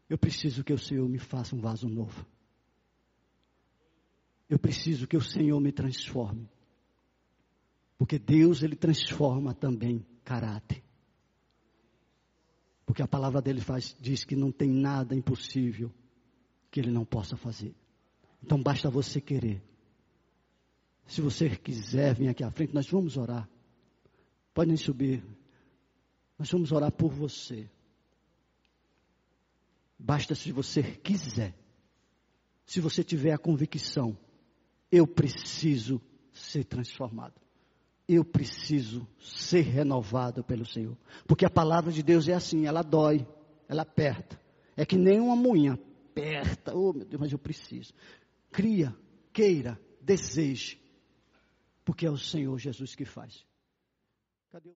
eu 0.08 0.16
preciso 0.16 0.62
que 0.62 0.72
o 0.72 0.78
Senhor 0.78 1.08
me 1.08 1.18
faça 1.18 1.54
um 1.54 1.60
vaso 1.60 1.88
novo, 1.88 2.26
eu 4.48 4.58
preciso 4.58 5.06
que 5.06 5.16
o 5.16 5.20
Senhor 5.20 5.60
me 5.60 5.72
transforme, 5.72 6.48
porque 7.98 8.18
Deus, 8.18 8.62
Ele 8.62 8.76
transforma 8.76 9.54
também 9.54 10.06
caráter. 10.24 10.86
Porque 12.86 13.02
a 13.02 13.08
palavra 13.08 13.42
dele 13.42 13.60
faz, 13.60 13.96
diz 14.00 14.24
que 14.24 14.36
não 14.36 14.52
tem 14.52 14.70
nada 14.70 15.14
impossível 15.14 15.92
que 16.70 16.78
ele 16.78 16.90
não 16.90 17.04
possa 17.04 17.36
fazer. 17.36 17.74
Então 18.42 18.62
basta 18.62 18.88
você 18.88 19.20
querer. 19.20 19.60
Se 21.04 21.20
você 21.20 21.50
quiser 21.56 22.14
vir 22.14 22.28
aqui 22.28 22.44
à 22.44 22.50
frente, 22.50 22.72
nós 22.72 22.88
vamos 22.88 23.16
orar. 23.16 23.48
Podem 24.54 24.76
subir. 24.76 25.24
Nós 26.38 26.50
vamos 26.50 26.70
orar 26.70 26.92
por 26.92 27.12
você. 27.12 27.68
Basta 29.98 30.34
se 30.34 30.52
você 30.52 30.82
quiser. 30.82 31.54
Se 32.64 32.80
você 32.80 33.02
tiver 33.02 33.32
a 33.32 33.38
convicção, 33.38 34.18
eu 34.90 35.06
preciso 35.06 36.00
ser 36.32 36.64
transformado. 36.64 37.40
Eu 38.08 38.24
preciso 38.24 39.06
ser 39.18 39.62
renovado 39.62 40.44
pelo 40.44 40.64
Senhor. 40.64 40.96
Porque 41.26 41.44
a 41.44 41.50
palavra 41.50 41.92
de 41.92 42.02
Deus 42.02 42.28
é 42.28 42.34
assim, 42.34 42.66
ela 42.66 42.82
dói, 42.82 43.26
ela 43.68 43.82
aperta. 43.82 44.40
É 44.76 44.84
que 44.84 44.96
nem 44.96 45.20
uma 45.20 45.34
moinha, 45.34 45.72
aperta. 45.72 46.76
Oh 46.76 46.92
meu 46.92 47.04
Deus, 47.04 47.20
mas 47.20 47.32
eu 47.32 47.38
preciso. 47.38 47.92
Cria, 48.52 48.94
queira, 49.32 49.80
deseje 50.00 50.80
porque 51.86 52.04
é 52.04 52.10
o 52.10 52.18
Senhor 52.18 52.58
Jesus 52.58 52.96
que 52.96 53.04
faz. 53.04 53.46